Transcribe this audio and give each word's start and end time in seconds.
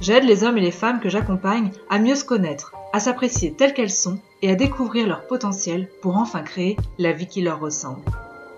J'aide 0.00 0.24
les 0.24 0.44
hommes 0.44 0.58
et 0.58 0.62
les 0.62 0.70
femmes 0.70 1.00
que 1.00 1.08
j'accompagne 1.08 1.70
à 1.88 1.98
mieux 1.98 2.14
se 2.14 2.24
connaître, 2.24 2.74
à 2.92 3.00
s'apprécier 3.00 3.54
telles 3.54 3.74
qu'elles 3.74 3.90
sont 3.90 4.18
et 4.42 4.50
à 4.50 4.54
découvrir 4.54 5.06
leur 5.06 5.26
potentiel 5.26 5.88
pour 6.02 6.16
enfin 6.16 6.42
créer 6.42 6.76
la 6.98 7.12
vie 7.12 7.26
qui 7.26 7.42
leur 7.42 7.60
ressemble. 7.60 8.02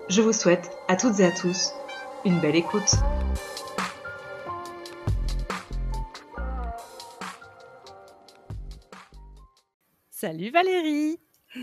Je 0.09 0.21
vous 0.21 0.33
souhaite 0.33 0.71
à 0.87 0.95
toutes 0.95 1.19
et 1.19 1.25
à 1.25 1.31
tous 1.31 1.71
une 2.25 2.39
belle 2.39 2.55
écoute. 2.55 2.95
Salut 10.09 10.49
Valérie 10.49 11.19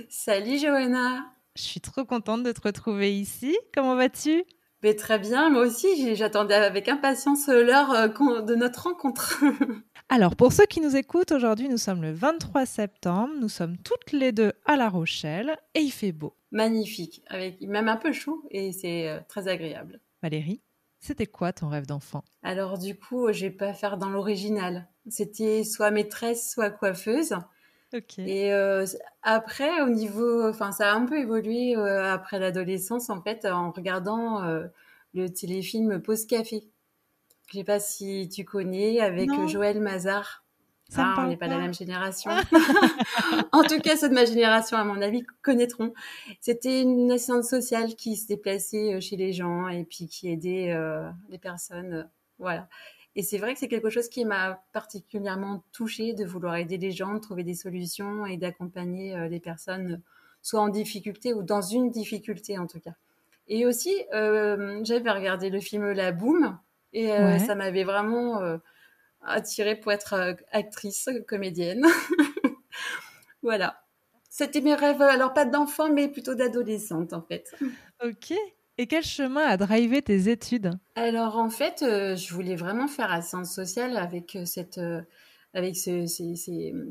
Salut 0.09 0.59
Johanna 0.59 1.25
Je 1.57 1.63
suis 1.63 1.81
trop 1.81 2.05
contente 2.05 2.45
de 2.45 2.53
te 2.53 2.61
retrouver 2.63 3.15
ici. 3.15 3.59
Comment 3.75 3.97
vas-tu? 3.97 4.45
Ben, 4.85 4.95
Très 4.95 5.19
bien, 5.19 5.49
moi 5.49 5.63
aussi 5.63 6.15
j'attendais 6.15 6.55
avec 6.55 6.91
impatience 6.91 7.49
l'heure 7.49 7.91
euh, 7.93 8.43
de 8.43 8.55
notre 8.55 8.83
rencontre. 8.83 9.43
Alors 10.11 10.37
pour 10.37 10.53
ceux 10.53 10.67
qui 10.67 10.83
nous 10.83 10.95
écoutent, 10.95 11.33
aujourd'hui 11.33 11.71
nous 11.71 11.79
sommes 11.79 12.03
le 12.03 12.13
23 12.13 12.67
septembre, 12.67 13.33
nous 13.41 13.49
sommes 13.49 13.79
toutes 13.79 14.13
les 14.13 14.31
deux 14.31 14.53
à 14.67 14.77
La 14.77 14.91
Rochelle 14.91 15.57
et 15.75 15.81
il 15.81 15.91
fait 15.91 16.13
beau. 16.13 16.37
Magnifique, 16.51 17.23
avec 17.29 17.63
même 17.63 17.89
un 17.89 17.97
peu 17.97 18.13
chaud 18.13 18.45
et 18.51 18.73
c'est 18.73 19.09
euh, 19.09 19.21
très 19.27 19.49
agréable. 19.49 20.01
Valérie, 20.23 20.61
c'était 21.01 21.27
quoi 21.27 21.55
ton 21.55 21.69
rêve 21.69 21.87
d'enfant? 21.87 22.23
Alors 22.43 22.77
du 22.79 22.95
coup, 22.95 23.33
je 23.33 23.47
vais 23.47 23.51
pas 23.51 23.73
faire 23.73 23.97
dans 23.97 24.11
l'original. 24.11 24.87
C'était 25.09 25.65
soit 25.65 25.91
maîtresse, 25.93 26.53
soit 26.53 26.71
coiffeuse. 26.71 27.35
Et 28.19 28.53
euh, 28.53 28.85
après, 29.23 29.81
au 29.83 29.89
niveau, 29.89 30.49
enfin, 30.49 30.73
ça 30.73 30.93
a 30.93 30.95
un 30.95 31.07
peu 31.07 31.19
évolué 31.19 31.77
euh, 31.77 32.13
après 32.13 32.39
l'adolescence, 32.39 33.09
en 33.09 33.23
fait, 33.23 33.45
en 33.45 33.71
regardant 33.71 34.43
euh, 34.43 34.67
le 35.15 35.29
téléfilm 35.29 36.01
Pause 36.01 36.27
Café. 36.27 36.69
Je 37.49 37.59
sais 37.59 37.65
pas 37.65 37.79
si 37.79 38.29
tu 38.29 38.45
connais, 38.45 39.01
avec 39.01 39.31
Joël 39.47 39.81
Mazar. 39.81 40.45
Ça 40.89 41.15
ah, 41.17 41.25
on 41.25 41.29
n'est 41.29 41.37
pas 41.37 41.47
de 41.47 41.53
la 41.53 41.59
même 41.59 41.75
génération. 41.75 42.31
en 43.53 43.63
tout 43.63 43.81
cas, 43.81 43.97
ceux 43.97 44.09
de 44.09 44.15
ma 44.15 44.25
génération, 44.25 44.77
à 44.77 44.85
mon 44.85 45.01
avis, 45.01 45.25
connaîtront. 45.43 45.93
C'était 46.41 46.83
une 46.83 47.11
assistante 47.11 47.45
sociale 47.45 47.95
qui 47.95 48.17
se 48.17 48.27
déplaçait 48.27 49.01
chez 49.01 49.17
les 49.17 49.33
gens 49.33 49.69
et 49.69 49.85
puis 49.85 50.09
qui 50.09 50.31
aidait 50.31 50.77
les 51.29 51.39
personnes. 51.39 52.09
Voilà. 52.39 52.69
Et 53.17 53.23
c'est 53.23 53.39
vrai 53.39 53.55
que 53.55 53.61
c'est 53.61 53.69
quelque 53.69 53.91
chose 53.91 54.09
qui 54.09 54.25
m'a 54.25 54.63
particulièrement 54.73 55.63
touchée 55.73 56.15
de 56.15 56.25
vouloir 56.25 56.57
aider 56.57 56.79
les 56.79 56.91
gens, 56.91 57.15
de 57.15 57.21
trouver 57.21 57.45
des 57.45 57.55
solutions 57.55 58.27
et 58.27 58.37
d'accompagner 58.37 59.15
euh, 59.15 59.29
les 59.29 59.41
personnes 59.41 60.03
soit 60.43 60.61
en 60.61 60.69
difficulté 60.69 61.33
ou 61.33 61.43
dans 61.43 61.63
une 61.63 61.91
difficulté 61.91 62.59
en 62.59 62.67
tout 62.67 62.81
cas. 62.81 62.95
Et 63.47 63.67
aussi, 63.67 63.95
euh, 64.13 64.81
j'avais 64.85 65.11
regardé 65.11 65.49
le 65.49 65.61
film 65.61 65.93
La 65.93 66.13
Boom 66.13 66.59
et 66.93 67.13
euh, 67.13 67.39
ça 67.39 67.55
m'avait 67.55 67.85
vraiment 67.85 68.41
attirée 69.23 69.77
pour 69.77 69.93
être 69.93 70.37
actrice, 70.53 71.09
comédienne. 71.27 71.87
voilà. 73.43 73.83
C'était 74.29 74.61
mes 74.61 74.75
rêves, 74.75 75.01
alors 75.01 75.33
pas 75.33 75.45
d'enfant, 75.45 75.91
mais 75.91 76.09
plutôt 76.09 76.35
d'adolescente 76.35 77.13
en 77.13 77.23
fait. 77.23 77.55
Ok. 78.05 78.35
Et 78.77 78.87
quel 78.87 79.05
chemin 79.05 79.43
a 79.43 79.57
drivé 79.57 80.03
tes 80.03 80.29
études? 80.29 80.73
Alors 80.97 81.39
en 81.39 81.51
fait, 81.51 81.83
euh, 81.83 82.17
je 82.17 82.35
voulais 82.35 82.57
vraiment 82.57 82.89
faire 82.89 83.09
la 83.09 83.23
science 83.23 83.55
sociale 83.55 83.97
avec 83.97 84.35
euh, 84.35 84.45
cette, 84.45 84.79
euh, 84.79 85.03
avec 85.53 85.77
ce, 85.77 86.07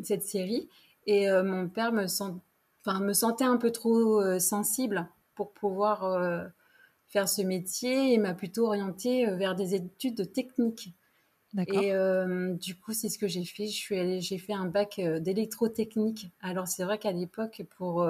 cette 0.04 0.24
série. 0.24 0.70
Et 1.06 1.30
mon 1.30 1.68
père 1.68 1.92
me, 1.92 2.08
sent, 2.08 2.32
me 2.88 3.12
sentait 3.12 3.44
un 3.44 3.58
peu 3.58 3.72
trop 3.72 4.40
sensible 4.40 5.10
pour 5.36 5.52
pouvoir 5.52 6.50
faire 7.08 7.28
ce 7.28 7.42
métier 7.42 8.14
et 8.14 8.18
m'a 8.18 8.34
plutôt 8.34 8.68
orientée 8.68 9.26
vers 9.26 9.54
des 9.54 9.76
études 9.76 10.32
techniques. 10.32 10.96
Et 11.58 11.92
du 12.54 12.80
coup, 12.80 12.94
c'est 12.94 13.10
ce 13.10 13.18
que 13.18 13.28
j'ai 13.28 13.44
fait. 13.44 13.68
Je 13.68 13.76
suis 13.76 14.22
j'ai 14.22 14.38
fait 14.38 14.54
un 14.54 14.68
bac 14.68 15.02
d'électrotechnique. 15.20 16.32
Alors 16.40 16.70
c'est 16.70 16.86
vrai 16.86 16.98
qu'à 17.00 17.12
l'époque, 17.12 17.64
pour 17.76 18.08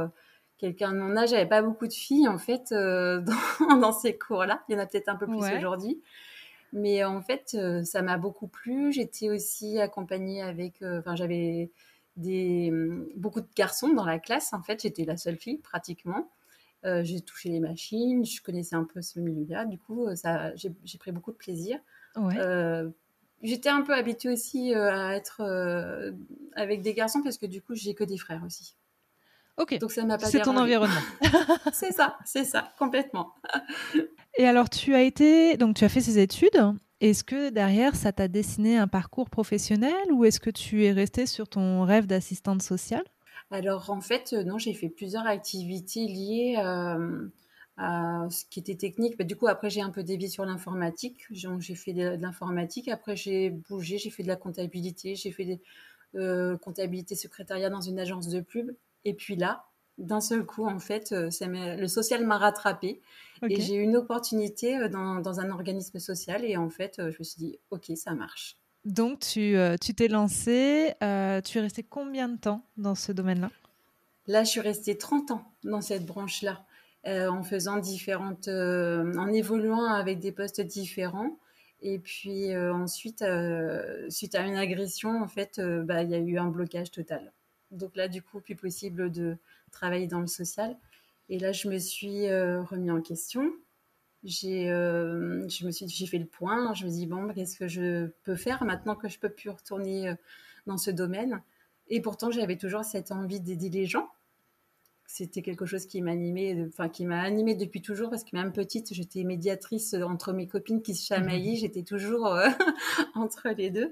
quelqu'un 0.64 0.94
de 0.94 1.00
mon 1.00 1.18
âge, 1.18 1.32
j'avais 1.32 1.46
pas 1.46 1.62
beaucoup 1.62 1.88
de 1.88 1.94
filles 1.94 2.30
en 2.30 2.38
fait 2.38 2.72
euh, 2.72 3.22
dans, 3.82 3.92
ces 3.92 4.18
cours-là. 4.18 4.64
Il 4.70 4.76
y 4.76 4.78
en 4.78 4.80
a 4.80 4.86
peut-être 4.86 5.10
un 5.10 5.18
peu 5.18 5.28
plus 5.28 5.44
aujourd'hui. 5.58 6.02
Mais 6.72 7.04
en 7.04 7.22
fait, 7.22 7.52
euh, 7.56 7.84
ça 7.84 8.02
m'a 8.02 8.18
beaucoup 8.18 8.48
plu. 8.48 8.94
J'étais 8.94 9.30
aussi 9.30 9.80
accompagnée 9.80 10.42
avec, 10.42 10.82
euh, 10.82 11.00
enfin, 11.00 11.18
j'avais 11.18 11.70
des 12.16 12.72
beaucoup 13.18 13.42
de 13.42 13.48
garçons 13.58 13.90
dans 13.90 14.06
la 14.06 14.20
classe. 14.20 14.54
En 14.54 14.64
fait, 14.64 14.82
j'étais 14.82 15.04
la 15.04 15.18
seule 15.18 15.36
fille 15.36 15.58
pratiquement. 15.58 16.30
j'ai 16.84 17.20
touché 17.22 17.50
les 17.50 17.60
machines, 17.60 18.24
je 18.26 18.42
connaissais 18.42 18.76
un 18.76 18.86
peu 18.86 19.02
ce 19.02 19.20
milieu-là. 19.20 19.66
Du 19.66 19.78
coup, 19.78 20.08
ça, 20.16 20.56
j'ai 20.56 20.98
pris 20.98 21.12
beaucoup 21.12 21.32
de 21.34 21.38
plaisir. 21.38 21.78
J'étais 23.42 23.70
un 23.70 23.82
peu 23.82 23.94
habituée 23.94 24.30
aussi 24.30 24.74
à 24.74 25.14
être 25.14 25.42
avec 26.56 26.82
des 26.82 26.94
garçons 26.94 27.22
parce 27.22 27.38
que 27.38 27.48
du 27.48 27.62
coup, 27.62 27.76
j'ai 27.76 27.96
que 27.96 28.06
des 28.06 28.18
frères 28.18 28.44
aussi. 28.46 28.78
Ok. 29.58 29.78
Donc 29.80 29.92
ça 29.92 30.04
m'a 30.04 30.18
pas 30.18 30.26
C'est 30.26 30.42
ton 30.42 30.58
environnement. 30.58 30.96
c'est 31.74 31.92
ça, 31.92 32.18
c'est 32.26 32.44
ça, 32.44 32.74
complètement. 32.80 33.34
Et 34.38 34.48
alors 34.48 34.70
tu 34.70 34.96
as 34.96 35.04
été, 35.04 35.58
donc 35.58 35.76
tu 35.76 35.84
as 35.84 35.90
fait 35.90 36.02
ces 36.02 36.18
études. 36.18 36.74
Est-ce 37.02 37.24
que 37.24 37.50
derrière 37.50 37.96
ça 37.96 38.12
t'a 38.12 38.28
dessiné 38.28 38.78
un 38.78 38.88
parcours 38.88 39.30
professionnel 39.30 40.12
ou 40.12 40.26
est-ce 40.26 40.40
que 40.40 40.50
tu 40.50 40.86
es 40.86 40.92
restée 40.92 41.26
sur 41.26 41.48
ton 41.48 41.84
rêve 41.84 42.08
d'assistante 42.08 42.62
sociale? 42.62 43.04
Alors 43.52 43.92
en 43.92 44.02
fait, 44.02 44.34
euh, 44.34 44.44
non, 44.44 44.58
j'ai 44.58 44.74
fait 44.74 44.90
plusieurs 44.90 45.28
activités 45.28 46.08
liées 46.08 46.56
euh, 46.58 47.28
à 47.78 48.26
ce 48.30 48.46
qui 48.50 48.60
était 48.60 48.76
technique. 48.76 49.18
Bah, 49.18 49.26
du 49.26 49.36
coup, 49.36 49.48
après 49.48 49.70
j'ai 49.70 49.82
un 49.82 49.92
peu 49.92 50.02
dévié 50.02 50.30
sur 50.30 50.46
l'informatique. 50.46 51.28
J'ai 51.30 51.76
fait 51.76 51.94
de 51.94 52.18
l'informatique. 52.20 52.88
Après 52.88 53.16
j'ai 53.16 53.52
bougé, 53.52 54.00
j'ai 54.00 54.10
fait 54.10 54.24
de 54.24 54.28
la 54.30 54.36
comptabilité, 54.36 55.16
j'ai 55.16 55.32
fait 55.32 55.46
des 55.46 55.62
euh, 56.16 56.58
comptabilité 56.58 57.16
secrétariat 57.16 57.70
dans 57.70 57.82
une 57.82 58.00
agence 58.00 58.28
de 58.28 58.40
pub. 58.40 58.72
Et 59.06 59.14
puis 59.14 59.36
là, 59.36 59.66
d'un 59.98 60.22
seul 60.22 60.46
coup, 60.46 60.66
en 60.66 60.80
fait, 60.80 61.12
euh, 61.12 61.30
le 61.78 61.88
social 61.88 62.26
m'a 62.26 62.38
rattrapé 62.38 63.02
et 63.48 63.62
j'ai 63.62 63.76
eu 63.76 63.82
une 63.82 63.98
opportunité 63.98 64.78
euh, 64.78 64.90
dans, 64.90 65.40
un 65.40 65.50
organisme 65.52 66.00
social 66.00 66.44
et 66.46 66.58
en 66.58 66.70
fait, 66.70 67.00
euh, 67.00 67.12
je 67.12 67.18
me 67.20 67.24
suis 67.24 67.38
dit, 67.38 67.60
ok, 67.72 67.92
ça 67.96 68.14
marche. 68.14 68.58
Donc, 68.86 69.20
tu 69.20 69.56
t'es 69.96 70.08
lancé, 70.10 70.94
tu 71.00 71.58
es 71.58 71.62
resté 71.62 71.84
combien 71.84 72.28
de 72.28 72.38
temps 72.38 72.66
dans 72.76 72.96
ce 72.96 73.14
domaine-là? 73.14 73.50
Là, 74.28 74.44
je 74.44 74.50
suis 74.50 74.60
restée 74.60 74.98
30 74.98 75.32
ans 75.32 75.46
dans 75.64 75.80
cette 75.80 76.06
branche-là, 76.06 76.66
en 77.06 77.44
faisant 77.44 77.78
différentes, 77.78 78.50
en 78.50 79.28
évoluant 79.30 79.86
avec 79.86 80.20
des 80.20 80.34
postes 80.34 80.60
différents. 80.60 81.38
Et 81.82 81.98
puis 81.98 82.54
ensuite, 82.58 83.24
suite 84.10 84.36
à 84.36 84.42
une 84.42 84.58
agression, 84.58 85.22
en 85.22 85.30
fait, 85.30 85.62
bah, 85.62 86.04
il 86.04 86.10
y 86.10 86.16
a 86.16 86.20
eu 86.20 86.38
un 86.38 86.50
blocage 86.50 86.92
total. 86.92 87.32
Donc 87.74 87.96
là, 87.96 88.08
du 88.08 88.22
coup, 88.22 88.40
plus 88.40 88.56
possible 88.56 89.12
de 89.12 89.38
travailler 89.72 90.08
dans 90.08 90.22
le 90.22 90.28
social. 90.28 90.78
Et 91.30 91.40
là, 91.40 91.52
je 91.52 91.68
me 91.68 91.78
suis 91.80 92.28
euh, 92.28 92.62
remis 92.64 92.92
en 92.92 93.02
question. 93.02 93.52
J'ai, 94.24 94.70
euh, 94.70 95.48
je 95.50 95.66
me 95.66 95.72
suis, 95.72 95.88
j'ai 95.88 96.06
fait 96.06 96.20
le 96.20 96.26
point. 96.26 96.74
Je 96.74 96.86
me 96.86 96.92
dis 96.92 97.08
bon, 97.08 97.28
qu'est-ce 97.34 97.58
que 97.58 97.68
je 97.68 98.08
peux 98.24 98.36
faire 98.36 98.64
maintenant 98.64 98.96
que 98.96 99.10
je 99.10 99.20
peux 99.20 99.30
plus 99.30 99.50
retourner 99.50 100.10
euh, 100.10 100.16
dans 100.68 100.78
ce 100.78 100.92
domaine? 100.92 101.42
Et 101.88 102.02
pourtant, 102.02 102.32
j'avais 102.32 102.58
toujours 102.58 102.86
cette 102.86 103.12
envie 103.12 103.42
d'aider 103.42 103.70
les 103.70 103.86
gens. 103.86 104.08
C'était 105.06 105.42
quelque 105.42 105.66
chose 105.66 105.86
qui 105.86 106.02
m'animait, 106.02 106.66
enfin 106.68 106.90
qui 106.90 107.06
m'a 107.06 107.22
animée 107.22 107.56
depuis 107.56 107.82
toujours 107.82 108.10
parce 108.10 108.24
que 108.24 108.36
même 108.36 108.54
petite, 108.54 108.94
j'étais 108.94 109.24
médiatrice 109.24 109.94
entre 109.94 110.34
mes 110.34 110.48
copines 110.48 110.82
qui 110.82 110.96
se 110.96 111.06
chamaillaient. 111.06 111.54
Mmh. 111.54 111.58
J'étais 111.58 111.84
toujours 111.84 112.34
entre 113.16 113.50
les 113.50 113.70
deux. 113.70 113.92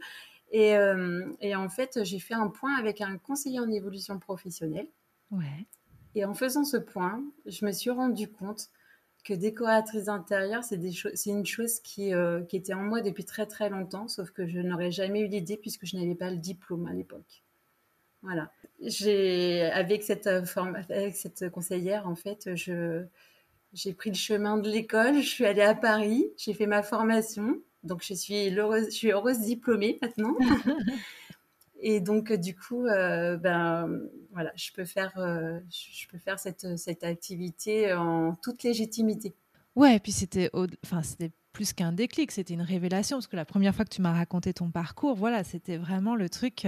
Euh, 0.54 1.32
et, 1.40 1.56
en 1.56 1.70
fait, 1.70 2.04
j'ai 2.04 2.20
fait 2.20 2.34
un 2.34 2.48
point 2.48 2.76
avec 2.78 3.02
un 3.02 3.18
conseiller 3.18 3.60
en 3.60 3.70
évolution 3.72 4.20
professionnelle. 4.20 4.88
Ouais. 5.32 5.66
Et 6.16 6.26
en 6.26 6.34
faisant 6.34 6.66
ce 6.66 6.78
point, 6.78 7.24
je 7.46 7.66
me 7.66 7.72
suis 7.72 7.90
rendu 7.90 8.28
compte 8.28 8.70
que 9.24 9.34
décoratrice 9.34 10.06
d'intérieur, 10.06 10.64
c'est 10.64 11.30
une 11.30 11.46
chose 11.46 11.80
qui, 11.80 12.14
euh, 12.14 12.42
qui, 12.42 12.58
était 12.58 12.74
en 12.74 12.82
moi 12.82 13.02
depuis 13.02 13.24
très 13.24 13.46
très 13.46 13.70
longtemps, 13.70 14.08
sauf 14.08 14.32
que 14.32 14.48
je 14.48 14.60
n'aurais 14.60 14.92
jamais 14.92 15.22
eu 15.22 15.28
l'idée 15.28 15.58
puisque 15.58 15.86
je 15.86 15.96
n'avais 15.96 16.16
pas 16.16 16.32
le 16.32 16.38
diplôme 16.38 16.88
à 16.88 16.94
l'époque. 16.94 17.44
Voilà. 18.24 18.52
J'ai, 18.82 19.64
avec 19.72 20.04
cette, 20.04 20.28
euh, 20.28 20.44
avec 20.90 21.16
cette 21.16 21.50
conseillère, 21.50 22.08
en 22.08 22.16
fait, 22.16 22.56
je, 22.56 23.06
j'ai 23.74 23.94
pris 23.94 24.10
le 24.10 24.16
chemin 24.16 24.58
de 24.58 24.70
l'école, 24.70 25.22
je 25.22 25.28
suis 25.28 25.46
allée 25.46 25.62
à 25.62 25.76
Paris, 25.76 26.28
j'ai 26.38 26.54
fait 26.54 26.68
ma 26.68 26.84
formation, 26.84 27.62
donc 27.84 28.04
je 28.04 28.14
suis 28.14 28.50
heureuse, 28.50 28.86
je 28.86 28.96
suis 28.96 29.12
heureuse 29.12 29.40
diplômée 29.40 29.98
maintenant. 30.02 30.36
Et 31.84 32.00
donc, 32.00 32.32
du 32.32 32.56
coup, 32.56 32.84
ben, 32.84 34.02
voilà, 34.32 34.52
je 34.56 34.72
peux 34.72 34.86
faire, 34.86 35.14
je 35.18 36.08
peux 36.10 36.20
faire 36.20 36.38
cette, 36.38 36.78
cette 36.78 37.04
activité 37.04 37.92
en 37.92 38.36
toute 38.36 38.62
légitimité. 38.62 39.34
Ouais, 39.76 39.96
et 39.96 40.00
puis 40.00 40.12
c'était, 40.12 40.52
enfin, 40.84 41.02
c'était 41.02 41.32
plus 41.54 41.74
qu'un 41.74 41.92
déclic, 41.92 42.32
c'était 42.32 42.54
une 42.54 42.62
révélation 42.62 43.18
parce 43.18 43.28
que 43.28 43.36
la 43.36 43.46
première 43.46 43.76
fois 43.76 43.86
que 43.86 43.94
tu 43.94 44.02
m'as 44.02 44.14
raconté 44.14 44.54
ton 44.54 44.70
parcours, 44.70 45.16
voilà, 45.16 45.44
c'était 45.44 45.78
vraiment 45.78 46.16
le 46.16 46.30
truc 46.30 46.68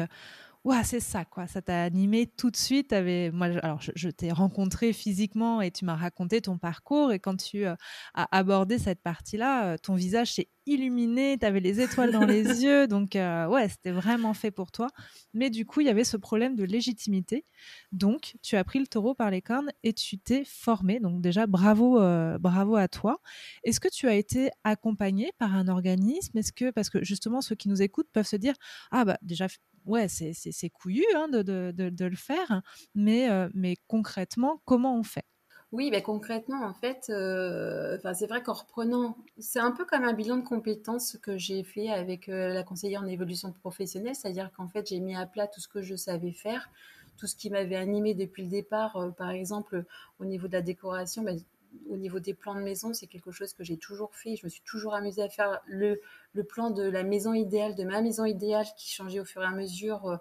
ouais, 0.63 0.83
c'est 0.83 0.99
ça, 0.99 1.25
quoi. 1.25 1.47
Ça 1.47 1.61
t'a 1.61 1.83
animé 1.83 2.27
tout 2.27 2.49
de 2.49 2.55
suite. 2.55 2.93
Avais... 2.93 3.31
Moi, 3.31 3.47
alors, 3.61 3.79
je, 3.81 4.09
t'ai 4.09 4.31
rencontré 4.31 4.93
physiquement 4.93 5.61
et 5.61 5.71
tu 5.71 5.85
m'as 5.85 5.95
raconté 5.95 6.41
ton 6.41 6.57
parcours. 6.57 7.11
Et 7.11 7.19
quand 7.19 7.35
tu 7.37 7.65
euh, 7.65 7.75
as 8.13 8.27
abordé 8.35 8.77
cette 8.79 9.01
partie-là, 9.01 9.73
euh, 9.73 9.77
ton 9.77 9.95
visage 9.95 10.33
s'est 10.33 10.49
illuminé, 10.65 11.37
tu 11.37 11.45
avais 11.45 11.59
les 11.59 11.81
étoiles 11.81 12.11
dans 12.11 12.25
les 12.25 12.43
yeux. 12.63 12.87
Donc, 12.87 13.15
euh, 13.15 13.47
ouais, 13.47 13.67
c'était 13.69 13.91
vraiment 13.91 14.33
fait 14.33 14.51
pour 14.51 14.71
toi. 14.71 14.87
Mais 15.33 15.49
du 15.49 15.65
coup, 15.65 15.81
il 15.81 15.87
y 15.87 15.89
avait 15.89 16.05
ce 16.05 16.17
problème 16.17 16.55
de 16.55 16.63
légitimité. 16.63 17.45
Donc, 17.91 18.35
tu 18.41 18.55
as 18.55 18.63
pris 18.63 18.79
le 18.79 18.87
taureau 18.87 19.13
par 19.13 19.29
les 19.29 19.41
cornes 19.41 19.71
et 19.83 19.93
tu 19.93 20.17
t'es 20.17 20.43
formé. 20.45 20.99
Donc, 20.99 21.21
déjà, 21.21 21.47
bravo, 21.47 21.99
bravo 22.39 22.75
à 22.75 22.87
toi. 22.87 23.19
Est-ce 23.63 23.79
que 23.79 23.89
tu 23.89 24.07
as 24.07 24.15
été 24.15 24.51
accompagné 24.63 25.31
par 25.37 25.53
un 25.55 25.67
organisme? 25.67 26.37
Est-ce 26.37 26.53
que, 26.53 26.71
parce 26.71 26.89
que 26.89 27.03
justement, 27.03 27.41
ceux 27.41 27.55
qui 27.55 27.69
nous 27.69 27.81
écoutent 27.81 28.09
peuvent 28.13 28.27
se 28.27 28.35
dire, 28.37 28.55
ah, 28.91 29.05
bah, 29.05 29.17
déjà, 29.21 29.47
ouais, 29.85 30.07
c'est 30.07 30.69
couillu 30.69 31.05
hein, 31.15 31.27
de, 31.27 31.41
de, 31.41 31.89
de, 31.89 32.05
le 32.05 32.15
faire, 32.15 32.61
mais, 32.95 33.29
euh, 33.29 33.49
mais 33.53 33.75
concrètement, 33.87 34.61
comment 34.65 34.97
on 34.97 35.03
fait? 35.03 35.25
Oui, 35.71 35.91
concrètement, 36.03 36.63
en 36.65 36.73
fait, 36.73 37.07
euh, 37.09 37.97
c'est 38.13 38.27
vrai 38.27 38.43
qu'en 38.43 38.53
reprenant, 38.53 39.17
c'est 39.39 39.59
un 39.59 39.71
peu 39.71 39.85
comme 39.85 40.03
un 40.03 40.13
bilan 40.13 40.37
de 40.37 40.43
compétences 40.43 41.17
que 41.17 41.37
j'ai 41.37 41.63
fait 41.63 41.89
avec 41.89 42.29
euh, 42.29 42.53
la 42.53 42.63
conseillère 42.63 43.01
en 43.01 43.07
évolution 43.07 43.51
professionnelle, 43.51 44.13
c'est-à-dire 44.13 44.51
qu'en 44.55 44.67
fait, 44.67 44.87
j'ai 44.87 44.99
mis 44.99 45.15
à 45.15 45.25
plat 45.25 45.47
tout 45.47 45.59
ce 45.59 45.67
que 45.67 45.81
je 45.81 45.95
savais 45.95 46.31
faire, 46.31 46.69
tout 47.17 47.25
ce 47.25 47.35
qui 47.35 47.49
m'avait 47.49 47.75
animé 47.75 48.13
depuis 48.13 48.43
le 48.43 48.49
départ, 48.49 49.13
par 49.17 49.31
exemple, 49.31 49.83
au 50.19 50.25
niveau 50.25 50.47
de 50.47 50.53
la 50.53 50.61
décoration, 50.61 51.23
ben, 51.23 51.39
au 51.89 51.97
niveau 51.97 52.19
des 52.19 52.33
plans 52.33 52.55
de 52.55 52.61
maison, 52.61 52.93
c'est 52.93 53.07
quelque 53.07 53.31
chose 53.31 53.53
que 53.53 53.63
j'ai 53.63 53.77
toujours 53.77 54.15
fait. 54.15 54.35
Je 54.35 54.45
me 54.45 54.49
suis 54.49 54.63
toujours 54.63 54.93
amusée 54.93 55.21
à 55.23 55.29
faire 55.29 55.61
le, 55.65 56.01
le, 56.33 56.43
plan 56.43 56.69
de 56.69 56.83
la 56.83 57.03
maison 57.03 57.33
idéale, 57.33 57.75
de 57.75 57.83
ma 57.83 58.01
maison 58.01 58.25
idéale 58.25 58.65
qui 58.77 58.91
changeait 58.91 59.19
au 59.19 59.25
fur 59.25 59.41
et 59.41 59.45
à 59.45 59.51
mesure 59.51 60.07
euh, 60.07 60.17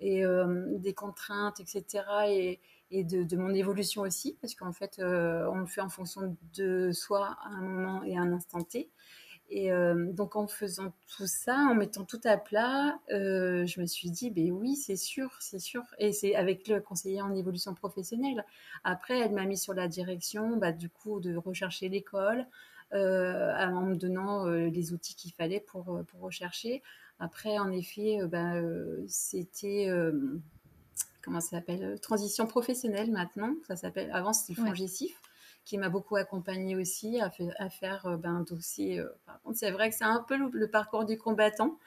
et 0.00 0.24
euh, 0.24 0.66
des 0.78 0.94
contraintes, 0.94 1.60
etc. 1.60 2.04
Et, 2.28 2.60
et 2.92 3.04
de, 3.04 3.36
mon 3.36 3.54
évolution 3.54 4.02
aussi, 4.02 4.36
parce 4.40 4.54
qu'en 4.54 4.72
fait, 4.72 4.98
euh, 4.98 5.48
on 5.50 5.56
le 5.56 5.66
fait 5.66 5.80
en 5.80 5.88
fonction 5.88 6.36
de 6.54 6.92
soi 6.92 7.38
à 7.42 7.48
un 7.48 7.62
moment 7.62 8.02
et 8.04 8.16
à 8.16 8.20
un 8.20 8.32
instant 8.32 8.62
T. 8.62 8.90
Et 9.54 9.70
euh, 9.70 10.10
donc 10.10 10.34
en 10.34 10.46
faisant 10.46 10.94
tout 11.14 11.26
ça, 11.26 11.54
en 11.54 11.74
mettant 11.74 12.04
tout 12.04 12.20
à 12.24 12.38
plat, 12.38 12.98
euh, 13.10 13.66
je 13.66 13.82
me 13.82 13.86
suis 13.86 14.10
dit, 14.10 14.30
ben 14.30 14.50
oui, 14.50 14.76
c'est 14.76 14.96
sûr, 14.96 15.28
c'est 15.40 15.58
sûr. 15.58 15.82
Et 15.98 16.14
c'est 16.14 16.34
avec 16.34 16.66
le 16.68 16.80
conseiller 16.80 17.20
en 17.20 17.34
évolution 17.34 17.74
professionnelle. 17.74 18.46
Après, 18.82 19.18
elle 19.18 19.32
m'a 19.32 19.44
mis 19.44 19.58
sur 19.58 19.74
la 19.74 19.88
direction, 19.88 20.56
bah, 20.56 20.72
du 20.72 20.88
coup, 20.88 21.20
de 21.20 21.36
rechercher 21.36 21.90
l'école, 21.90 22.46
euh, 22.94 23.52
en 23.54 23.82
me 23.82 23.94
donnant 23.94 24.46
les 24.46 24.94
outils 24.94 25.14
qu'il 25.14 25.32
fallait 25.32 25.60
pour, 25.60 26.00
pour 26.08 26.20
rechercher. 26.20 26.82
Après, 27.20 27.58
en 27.58 27.70
effet, 27.70 28.20
bah, 28.26 28.54
c'était 29.06 29.90
comment 31.20 31.40
ça 31.40 31.58
s'appelle 31.58 32.00
Transition 32.00 32.46
professionnelle 32.46 33.10
maintenant. 33.10 33.54
Ça 33.68 33.76
s'appelle. 33.76 34.10
Avant, 34.14 34.32
c'était 34.32 34.58
le 34.62 34.70
ouais 34.70 35.12
qui 35.64 35.78
m'a 35.78 35.88
beaucoup 35.88 36.16
accompagnée 36.16 36.74
aussi 36.76 37.20
à, 37.20 37.30
à 37.58 37.70
faire 37.70 38.06
euh, 38.06 38.16
ben, 38.16 38.36
un 38.36 38.40
dossier. 38.40 38.98
Euh, 38.98 39.08
par 39.26 39.40
contre, 39.42 39.58
c'est 39.58 39.70
vrai 39.70 39.90
que 39.90 39.96
c'est 39.96 40.04
un 40.04 40.24
peu 40.26 40.36
le, 40.36 40.68
parcours 40.68 41.04
du 41.04 41.16
combattant 41.16 41.78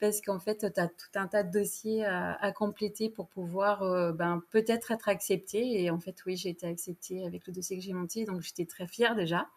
parce 0.00 0.20
qu'en 0.20 0.40
fait, 0.40 0.72
tu 0.72 0.80
as 0.80 0.88
tout 0.88 1.06
un 1.14 1.26
tas 1.26 1.42
de 1.42 1.52
dossiers 1.52 2.04
à, 2.04 2.52
compléter 2.52 3.10
pour 3.10 3.28
pouvoir 3.28 3.82
euh, 3.82 4.12
ben, 4.12 4.42
peut-être 4.50 4.90
être 4.90 5.08
accepté. 5.08 5.82
Et 5.82 5.90
en 5.90 6.00
fait, 6.00 6.16
oui, 6.26 6.36
j'ai 6.36 6.48
été 6.48 6.66
acceptée 6.66 7.24
avec 7.24 7.46
le 7.46 7.52
dossier 7.52 7.76
que 7.76 7.82
j'ai 7.82 7.92
monté, 7.92 8.24
donc 8.24 8.40
j'étais 8.40 8.66
très 8.66 8.86
fière 8.86 9.14
déjà. 9.14 9.48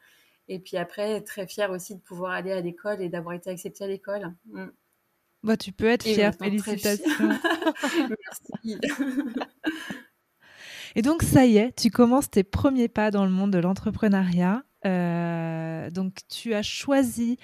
Et 0.50 0.60
puis 0.60 0.78
après, 0.78 1.22
très 1.22 1.48
fière 1.48 1.72
aussi 1.72 1.96
de 1.96 2.02
pouvoir 2.02 2.32
aller 2.32 2.52
à 2.52 2.62
l'école 2.62 3.02
et 3.02 3.10
d'avoir 3.10 3.36
été 3.36 3.50
acceptée 3.50 3.84
à 3.84 3.88
l'école. 3.88 4.34
Mm. 4.46 4.68
Bah, 5.44 5.56
tu 5.56 5.72
peux 5.72 5.86
être 5.86 6.04
fière, 6.04 6.36
félicitations. 6.36 7.06
Merci. 8.64 8.80
Et 10.98 11.04
donc, 11.04 11.22
ça 11.22 11.46
y 11.46 11.58
est, 11.58 11.76
tu 11.80 11.92
commences 11.92 12.28
tes 12.28 12.44
premiers 12.44 12.88
pas 12.88 13.12
dans 13.12 13.24
le 13.24 13.30
monde 13.30 13.52
de 13.52 13.60
l'entrepreneuriat. 13.60 14.64
Euh, 14.84 15.92
donc, 15.92 16.22
tu 16.28 16.56
as 16.56 16.64
choisi 16.64 17.38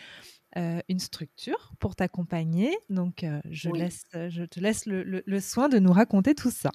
euh, 0.57 0.79
une 0.89 0.97
structure 0.97 1.71
pour 1.77 1.95
t'accompagner. 1.95 2.75
Donc, 2.89 3.23
euh, 3.23 3.39
je, 3.51 3.69
laisse, 3.69 4.05
je 4.11 4.43
te 4.43 4.59
laisse 4.59 4.87
le, 4.87 5.39
soin 5.39 5.69
de 5.69 5.77
nous 5.77 5.91
raconter 5.91 6.33
tout 6.33 6.49
ça. 6.49 6.71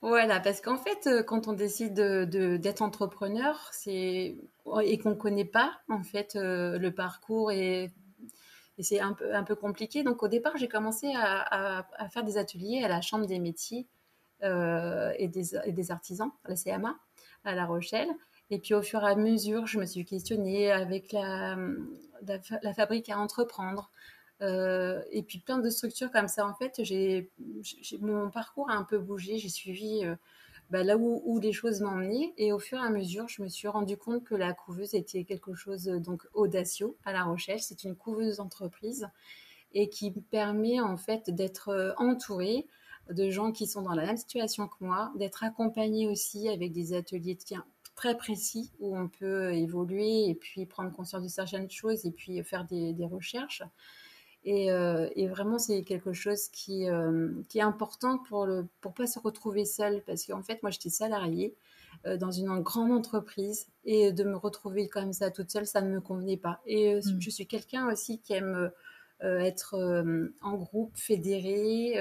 Voilà, 0.00 0.38
parce 0.38 0.60
qu'en 0.60 0.76
fait, 0.76 1.08
quand 1.26 1.48
on 1.48 1.52
décide 1.52 1.94
d'être 1.94 2.82
entrepreneur, 2.82 3.68
c'est 3.72 4.36
et 4.84 4.98
qu'on 4.98 5.10
ne 5.10 5.14
connaît 5.16 5.44
pas 5.44 5.72
en 5.88 6.04
fait 6.04 6.36
le 6.36 6.90
parcours 6.90 7.50
et, 7.50 7.90
c'est 8.78 9.00
un 9.00 9.14
peu, 9.14 9.34
un 9.34 9.42
peu 9.42 9.56
compliqué. 9.56 10.04
Donc, 10.04 10.22
au 10.22 10.28
départ, 10.28 10.56
j'ai 10.58 10.68
commencé 10.68 11.12
à, 11.16 11.82
à, 12.00 12.08
faire 12.08 12.22
des 12.22 12.38
ateliers 12.38 12.84
à 12.84 12.88
la 12.88 13.00
Chambre 13.00 13.26
des 13.26 13.40
métiers 13.40 13.88
et, 14.42 15.28
des, 15.28 15.56
et, 15.56 15.72
des, 15.72 15.90
artisans, 15.90 16.30
la 16.46 16.54
CMA, 16.54 16.98
à 17.44 17.54
La 17.54 17.66
Rochelle. 17.66 18.08
Et 18.50 18.58
puis 18.58 18.74
au 18.74 18.82
fur 18.82 19.02
et 19.02 19.10
à 19.10 19.14
mesure, 19.14 19.66
je 19.66 19.78
me 19.78 19.84
suis 19.84 20.04
questionnée 20.04 20.70
avec 20.72 21.12
la, 21.12 21.56
la, 22.62 22.74
fabrique 22.74 23.08
à 23.10 23.18
entreprendre. 23.18 23.90
Euh, 24.40 25.02
et 25.10 25.22
puis 25.22 25.40
plein 25.40 25.58
de 25.58 25.68
structures 25.68 26.10
comme 26.10 26.28
ça. 26.28 26.46
En 26.46 26.54
fait, 26.54 26.82
j'ai, 26.82 27.30
mon 28.00 28.30
parcours 28.30 28.70
a 28.70 28.74
un 28.74 28.84
peu 28.84 28.98
bougé. 28.98 29.38
J'ai 29.38 29.48
suivi 29.48 30.04
euh, 30.04 30.14
bah, 30.70 30.84
là 30.84 30.96
où, 30.96 31.38
les 31.40 31.52
choses 31.52 31.80
m'emmenaient. 31.80 32.32
Et 32.36 32.52
au 32.52 32.58
fur 32.58 32.78
et 32.78 32.86
à 32.86 32.90
mesure, 32.90 33.28
je 33.28 33.42
me 33.42 33.48
suis 33.48 33.68
rendu 33.68 33.96
compte 33.96 34.24
que 34.24 34.34
la 34.34 34.52
couveuse 34.52 34.94
était 34.94 35.24
quelque 35.24 35.54
chose 35.54 35.84
donc 35.84 36.22
audacieux 36.34 36.96
à 37.04 37.12
La 37.12 37.24
Rochelle. 37.24 37.60
C'est 37.60 37.84
une 37.84 37.96
couveuse 37.96 38.36
d'entreprise 38.36 39.08
et 39.74 39.90
qui 39.90 40.12
permet 40.12 40.80
en 40.80 40.96
fait 40.96 41.28
d'être 41.30 41.94
entourée 41.98 42.66
de 43.10 43.30
gens 43.30 43.52
qui 43.52 43.66
sont 43.66 43.82
dans 43.82 43.94
la 43.94 44.06
même 44.06 44.16
situation 44.16 44.68
que 44.68 44.76
moi, 44.80 45.12
d'être 45.16 45.44
accompagné 45.44 46.06
aussi 46.06 46.48
avec 46.48 46.72
des 46.72 46.92
ateliers 46.92 47.34
de 47.34 47.40
très 47.98 48.16
précis 48.16 48.70
où 48.78 48.96
on 48.96 49.08
peut 49.08 49.52
évoluer 49.52 50.28
et 50.28 50.34
puis 50.36 50.66
prendre 50.66 50.92
conscience 50.92 51.22
de 51.24 51.28
certaines 51.28 51.68
choses 51.68 52.06
et 52.06 52.12
puis 52.12 52.40
faire 52.44 52.64
des, 52.64 52.94
recherches. 53.10 53.64
Euh, 54.46 55.08
et, 55.16 55.26
vraiment, 55.26 55.58
c'est 55.58 55.82
quelque 55.82 56.12
chose 56.12 56.48
qui, 56.48 56.88
euh, 56.88 57.32
qui 57.48 57.58
est 57.58 57.62
important 57.62 58.18
pour 58.18 58.46
ne 58.46 58.62
pour 58.80 58.94
pas 58.94 59.08
se 59.08 59.18
retrouver 59.18 59.64
seul. 59.64 60.00
Parce 60.06 60.24
qu'en 60.24 60.42
fait, 60.42 60.62
moi, 60.62 60.70
j'étais 60.70 60.90
salariée 60.90 61.56
euh, 62.06 62.16
dans 62.16 62.30
une 62.30 62.60
grande 62.60 62.92
entreprise 62.92 63.66
et 63.84 64.12
de 64.12 64.22
me 64.22 64.36
retrouver 64.36 64.88
comme 64.88 65.12
ça 65.12 65.32
toute 65.32 65.50
seule, 65.50 65.66
ça 65.66 65.80
ne 65.80 65.90
me 65.90 66.00
convenait 66.00 66.36
pas. 66.36 66.60
Et 66.66 66.94
mmh. 66.94 67.20
je 67.20 67.30
suis 67.30 67.48
quelqu'un 67.48 67.90
aussi 67.90 68.20
qui 68.20 68.32
aime 68.32 68.70
être 69.20 69.74
en 70.42 70.54
groupe, 70.54 70.96
fédéré. 70.96 71.94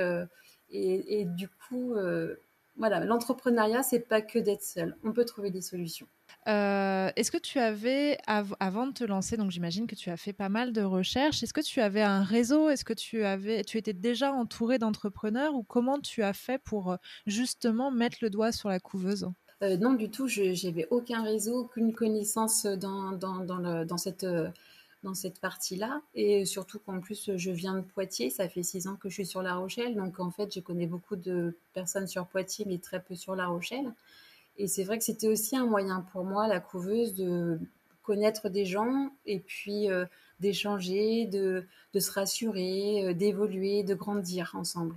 Et, 0.69 1.25
du 1.25 1.47
coup, 1.47 1.93
euh, 1.95 2.35
voilà, 2.77 3.03
l'entrepreneuriat, 3.03 3.83
c'est 3.83 3.99
pas 3.99 4.21
que 4.21 4.39
d'être 4.39 4.63
seul. 4.63 4.95
On 5.03 5.11
peut 5.11 5.25
trouver 5.25 5.49
des 5.49 5.61
solutions. 5.61 6.07
Euh, 6.47 7.09
est-ce 7.15 7.31
que 7.31 7.37
tu 7.37 7.59
avais, 7.59 8.17
avant 8.27 8.87
de 8.87 8.93
te 8.93 9.03
lancer, 9.03 9.37
donc 9.37 9.51
j'imagine 9.51 9.87
que 9.87 9.95
tu 9.95 10.09
as 10.09 10.17
fait 10.17 10.33
pas 10.33 10.49
mal 10.49 10.73
de 10.73 10.81
recherches, 10.81 11.43
est-ce 11.43 11.53
que 11.53 11.61
tu 11.61 11.81
avais 11.81 12.01
un 12.01 12.23
réseau? 12.23 12.69
Est-ce 12.69 12.85
que 12.85 12.93
tu, 12.93 13.23
avais, 13.23 13.63
tu 13.63 13.77
étais 13.77 13.93
déjà 13.93 14.31
entouré 14.31 14.77
d'entrepreneurs 14.77 15.55
ou 15.55 15.63
comment 15.63 15.99
tu 15.99 16.23
as 16.23 16.33
fait 16.33 16.59
pour 16.59 16.91
euh, 16.91 16.97
justement 17.25 17.91
mettre 17.91 18.17
le 18.21 18.29
doigt 18.29 18.51
sur 18.51 18.69
la 18.69 18.79
couveuse? 18.79 19.29
Non, 19.61 19.93
du 19.93 20.11
tout, 20.11 20.27
je 20.27 20.67
n'avais 20.67 20.87
aucun 20.91 21.23
réseau, 21.23 21.61
aucune 21.61 21.91
connaissance 21.91 22.65
dans, 22.65 23.13
dans, 23.13 23.39
dans, 23.39 23.57
le, 23.57 23.85
dans 23.85 23.97
cette 23.97 24.23
dans 25.03 25.13
cette 25.13 25.39
partie-là. 25.39 26.01
Et 26.15 26.45
surtout 26.45 26.79
qu'en 26.79 26.99
plus, 26.99 27.31
je 27.35 27.51
viens 27.51 27.75
de 27.75 27.81
Poitiers. 27.81 28.29
Ça 28.29 28.49
fait 28.49 28.63
six 28.63 28.87
ans 28.87 28.95
que 28.95 29.09
je 29.09 29.15
suis 29.15 29.25
sur 29.25 29.41
La 29.41 29.55
Rochelle. 29.55 29.95
Donc, 29.95 30.19
en 30.19 30.31
fait, 30.31 30.53
je 30.53 30.59
connais 30.59 30.87
beaucoup 30.87 31.15
de 31.15 31.57
personnes 31.73 32.07
sur 32.07 32.25
Poitiers, 32.27 32.65
mais 32.67 32.77
très 32.77 33.01
peu 33.01 33.15
sur 33.15 33.35
La 33.35 33.47
Rochelle. 33.47 33.93
Et 34.57 34.67
c'est 34.67 34.83
vrai 34.83 34.97
que 34.97 35.03
c'était 35.03 35.27
aussi 35.27 35.55
un 35.55 35.65
moyen 35.65 36.01
pour 36.11 36.23
moi, 36.23 36.47
la 36.47 36.59
couveuse, 36.59 37.13
de 37.13 37.59
connaître 38.01 38.49
des 38.49 38.65
gens 38.65 39.11
et 39.25 39.39
puis 39.39 39.91
euh, 39.91 40.05
d'échanger, 40.39 41.25
de, 41.25 41.65
de, 41.93 41.99
se 41.99 42.11
rassurer, 42.11 43.05
euh, 43.05 43.13
d'évoluer, 43.13 43.83
de 43.83 43.93
grandir 43.93 44.51
ensemble. 44.55 44.95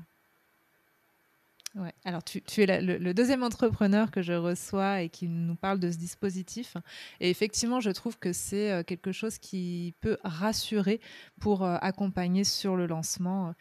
Alors, 2.04 2.24
tu, 2.24 2.42
es 2.62 2.80
le, 2.80 3.14
deuxième 3.14 3.44
entrepreneur 3.44 4.10
que 4.10 4.22
je 4.22 4.32
reçois 4.32 5.02
et 5.02 5.08
qui 5.08 5.28
nous 5.28 5.54
parle 5.54 5.78
de 5.78 5.90
ce 5.90 5.96
dispositif. 5.96 6.76
Et 7.20 7.30
effectivement, 7.30 7.78
je 7.78 7.90
trouve 7.90 8.18
que 8.18 8.32
c'est 8.32 8.72
euh, 8.72 8.82
quelque 8.82 9.12
chose 9.12 9.38
qui 9.38 9.94
peut 10.00 10.18
rassurer 10.24 11.00
pour 11.38 11.64
euh, 11.64 11.76
accompagner 11.80 12.42
sur 12.42 12.74
le 12.74 12.86
lancement. 12.86 13.54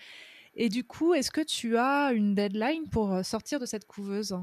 Et 0.55 0.69
du 0.69 0.83
coup, 0.83 1.13
est-ce 1.13 1.29
que 1.29 1.41
tu 1.41 1.77
as 1.77 2.11
une 2.11 2.33
deadline 2.33 2.89
pour 2.89 3.13
euh, 3.13 3.21
sortir 3.21 3.59
de 3.59 3.67
cette 3.67 3.85
couveuse? 3.85 4.35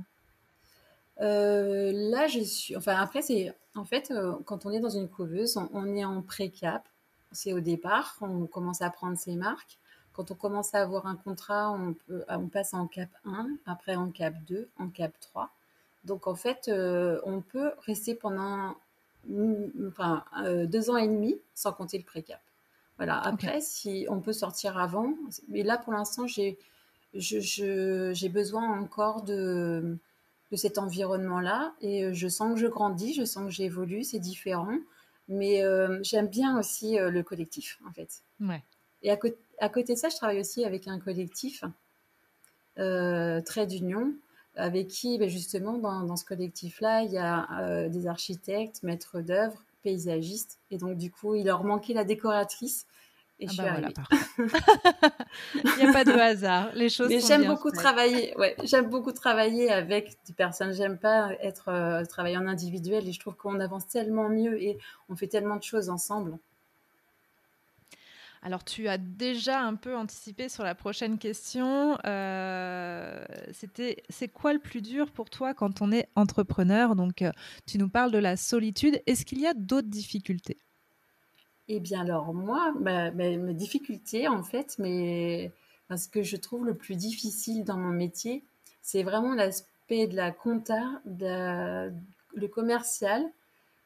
Là, 1.18 2.26
je 2.28 2.40
suis. 2.40 2.76
Enfin, 2.76 2.94
après, 2.96 3.22
c'est. 3.22 3.52
En 3.74 3.84
fait, 3.84 4.12
quand 4.44 4.64
on 4.64 4.70
est 4.70 4.80
dans 4.80 4.90
une 4.90 5.08
couveuse, 5.08 5.56
on, 5.56 5.68
on 5.72 5.96
est 5.96 6.04
en 6.04 6.22
pré-cap. 6.22 6.88
C'est 7.32 7.52
au 7.52 7.60
départ, 7.60 8.16
on 8.20 8.46
commence 8.46 8.80
à 8.80 8.90
prendre 8.90 9.18
ses 9.18 9.34
marques 9.34 9.78
quand 10.16 10.30
on 10.30 10.34
commence 10.34 10.74
à 10.74 10.82
avoir 10.82 11.06
un 11.06 11.16
contrat, 11.16 11.70
on, 11.70 11.94
peut, 11.94 12.24
on 12.28 12.48
passe 12.48 12.74
en 12.74 12.86
cap 12.86 13.10
1, 13.24 13.48
après 13.66 13.96
en 13.96 14.10
cap 14.10 14.34
2, 14.48 14.68
en 14.78 14.88
cap 14.88 15.12
3. 15.20 15.50
Donc 16.04 16.26
en 16.26 16.34
fait, 16.34 16.70
on 16.70 17.40
peut 17.40 17.72
rester 17.84 18.14
pendant 18.14 18.76
enfin, 19.88 20.24
deux 20.66 20.88
ans 20.88 20.96
et 20.96 21.08
demi 21.08 21.36
sans 21.54 21.72
compter 21.72 21.98
le 21.98 22.04
pré-cap. 22.04 22.40
Voilà. 22.96 23.18
Après, 23.20 23.60
si 23.60 24.06
on 24.08 24.20
peut 24.20 24.32
sortir 24.32 24.78
avant, 24.78 25.12
mais 25.48 25.62
là 25.62 25.78
pour 25.78 25.92
l'instant, 25.92 26.26
j'ai 26.26 26.58
j'ai 27.18 28.28
besoin 28.28 28.78
encore 28.80 29.22
de, 29.22 29.98
de 30.52 30.56
cet 30.56 30.78
environnement-là 30.78 31.74
et 31.80 32.04
euh, 32.04 32.12
je 32.12 32.28
sens 32.28 32.54
que 32.54 32.60
je 32.60 32.66
grandis, 32.66 33.14
je 33.14 33.24
sens 33.24 33.44
que 33.44 33.50
j'évolue, 33.50 34.04
c'est 34.04 34.18
différent. 34.18 34.78
Mais 35.28 35.64
euh, 35.64 35.98
j'aime 36.02 36.28
bien 36.28 36.58
aussi 36.58 36.98
euh, 36.98 37.10
le 37.10 37.22
collectif, 37.22 37.80
en 37.88 37.92
fait. 37.92 38.22
Ouais. 38.40 38.62
Et 39.06 39.10
à, 39.10 39.18
à, 39.60 39.68
côté 39.70 39.94
de 39.94 39.98
ça, 39.98 40.10
je 40.10 40.16
travaille 40.16 40.40
aussi 40.40 40.66
avec 40.66 40.86
un 40.86 40.98
collectif, 40.98 41.64
euh, 42.78 43.40
Trait 43.40 43.66
d'Union, 43.66 44.12
avec 44.56 44.88
qui, 44.88 45.16
ben, 45.16 45.30
justement, 45.30 45.78
dans, 45.78 46.02
dans 46.02 46.16
ce 46.16 46.26
collectif-là, 46.26 47.02
il 47.02 47.12
y 47.12 47.18
a 47.18 47.88
des 47.88 48.06
architectes, 48.06 48.82
maîtres 48.82 49.22
d'œuvre, 49.22 49.62
paysagistes. 49.82 50.58
Et 50.72 50.76
donc, 50.76 50.98
du 50.98 51.10
coup, 51.10 51.36
il 51.36 51.46
leur 51.46 51.62
manquait 51.62 51.94
la 51.94 52.04
décoratrice. 52.04 52.86
Et 53.38 53.46
ah 53.48 53.52
je 53.52 53.62
bah 53.62 53.76
suis 53.76 54.44
Il 55.54 55.84
n'y 55.84 55.88
a 55.88 55.92
pas 55.92 56.04
de 56.04 56.12
hasard. 56.12 56.70
Les 56.74 56.88
choses. 56.88 57.08
Mais 57.08 57.20
j'aime 57.20 57.46
beaucoup 57.46 57.70
travailler. 57.70 58.36
Ouais, 58.36 58.56
j'aime 58.64 58.88
beaucoup 58.88 59.12
travailler 59.12 59.70
avec 59.70 60.16
des 60.26 60.32
personnes. 60.32 60.72
J'aime 60.72 60.98
pas 60.98 61.32
être 61.40 61.68
euh, 61.68 62.04
travailler 62.04 62.38
en 62.38 62.46
individuel 62.46 63.06
et 63.06 63.12
je 63.12 63.20
trouve 63.20 63.36
qu'on 63.36 63.60
avance 63.60 63.86
tellement 63.86 64.28
mieux 64.28 64.60
et 64.60 64.78
on 65.08 65.16
fait 65.16 65.28
tellement 65.28 65.56
de 65.56 65.62
choses 65.62 65.90
ensemble. 65.90 66.38
Alors, 68.42 68.64
tu 68.64 68.88
as 68.88 68.98
déjà 68.98 69.60
un 69.60 69.74
peu 69.74 69.96
anticipé 69.96 70.48
sur 70.48 70.62
la 70.62 70.74
prochaine 70.74 71.18
question. 71.18 71.98
Euh, 72.06 73.24
C'était, 73.52 74.02
c'est 74.08 74.28
quoi 74.28 74.52
le 74.52 74.58
plus 74.58 74.82
dur 74.82 75.10
pour 75.10 75.30
toi 75.30 75.54
quand 75.54 75.82
on 75.82 75.90
est 75.92 76.08
entrepreneur? 76.14 76.94
Donc, 76.94 77.22
euh, 77.22 77.32
tu 77.66 77.78
nous 77.78 77.88
parles 77.88 78.12
de 78.12 78.18
la 78.18 78.36
solitude. 78.36 79.02
Est-ce 79.06 79.24
qu'il 79.24 79.40
y 79.40 79.46
a 79.46 79.54
d'autres 79.54 79.88
difficultés? 79.88 80.58
Eh 81.68 81.80
bien 81.80 82.02
alors 82.02 82.32
moi, 82.32 82.72
mes 82.80 83.54
difficultés 83.54 84.28
en 84.28 84.44
fait, 84.44 84.76
mais 84.78 85.50
ce 85.94 86.08
que 86.08 86.22
je 86.22 86.36
trouve 86.36 86.64
le 86.64 86.74
plus 86.74 86.94
difficile 86.94 87.64
dans 87.64 87.76
mon 87.76 87.90
métier, 87.90 88.44
c'est 88.82 89.02
vraiment 89.02 89.34
l'aspect 89.34 90.06
de 90.06 90.14
la 90.14 90.30
compta, 90.30 91.00
de, 91.06 91.92
le 92.34 92.48
commercial, 92.48 93.24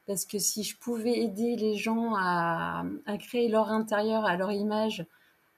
parce 0.07 0.25
que 0.25 0.38
si 0.38 0.64
je 0.64 0.76
pouvais 0.76 1.19
aider 1.21 1.57
les 1.57 1.76
gens 1.76 2.14
à, 2.16 2.85
créer 3.19 3.49
leur 3.49 3.69
intérieur, 3.71 4.25
à 4.25 4.37
leur 4.37 4.52
image, 4.52 5.07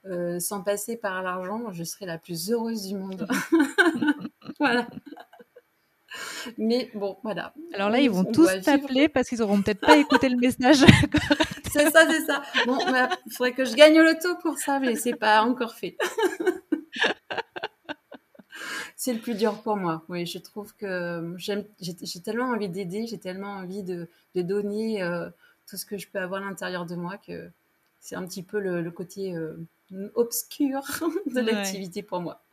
euh, 0.05 0.39
sans 0.39 0.61
passer 0.63 0.97
par 0.97 1.23
l'argent, 1.23 1.71
je 1.71 1.83
serais 1.83 2.05
la 2.05 2.17
plus 2.17 2.51
heureuse 2.51 2.87
du 2.87 2.95
monde. 2.95 3.27
voilà. 4.59 4.87
Mais 6.57 6.91
bon, 6.93 7.17
voilà. 7.23 7.53
Alors 7.73 7.89
là, 7.89 7.99
ils 7.99 8.09
vont 8.09 8.25
tous 8.25 8.49
t'appeler 8.63 9.09
parce 9.09 9.29
qu'ils 9.29 9.41
auront 9.41 9.61
peut-être 9.61 9.79
pas 9.79 9.97
écouté 9.97 10.29
le 10.29 10.37
message. 10.37 10.77
c'est 11.71 11.89
ça, 11.89 12.07
c'est 12.09 12.25
ça. 12.25 12.43
Bon, 12.65 12.77
il 12.85 12.91
bah, 12.91 13.09
faudrait 13.31 13.53
que 13.53 13.65
je 13.65 13.73
gagne 13.75 13.97
le 13.97 14.03
loto 14.03 14.35
pour 14.41 14.57
ça, 14.57 14.79
mais 14.79 14.95
c'est 14.95 15.15
pas 15.15 15.41
encore 15.41 15.73
fait. 15.73 15.97
C'est 19.03 19.11
le 19.11 19.19
plus 19.19 19.35
dur 19.35 19.61
pour 19.61 19.75
moi. 19.75 20.01
Oui, 20.07 20.25
je 20.25 20.37
trouve 20.37 20.73
que 20.77 21.35
j'ai 21.37 22.21
tellement 22.23 22.51
envie 22.51 22.69
d'aider, 22.69 23.05
j'ai 23.05 23.17
tellement 23.17 23.55
envie 23.55 23.83
de, 23.83 24.07
donner 24.33 25.03
euh, 25.03 25.29
tout 25.67 25.75
ce 25.75 25.85
que 25.85 25.97
je 25.97 26.07
peux 26.07 26.19
avoir 26.19 26.41
à 26.41 26.45
l'intérieur 26.45 26.85
de 26.85 26.95
moi 26.95 27.17
que 27.17 27.51
c'est 27.99 28.15
un 28.15 28.25
petit 28.25 28.43
peu 28.43 28.61
le, 28.61 28.89
côté 28.91 29.35
euh, 29.35 29.57
obscur 30.15 30.79
de 31.35 31.41
l'activité 31.41 32.01
pour 32.01 32.21
moi. 32.21 32.45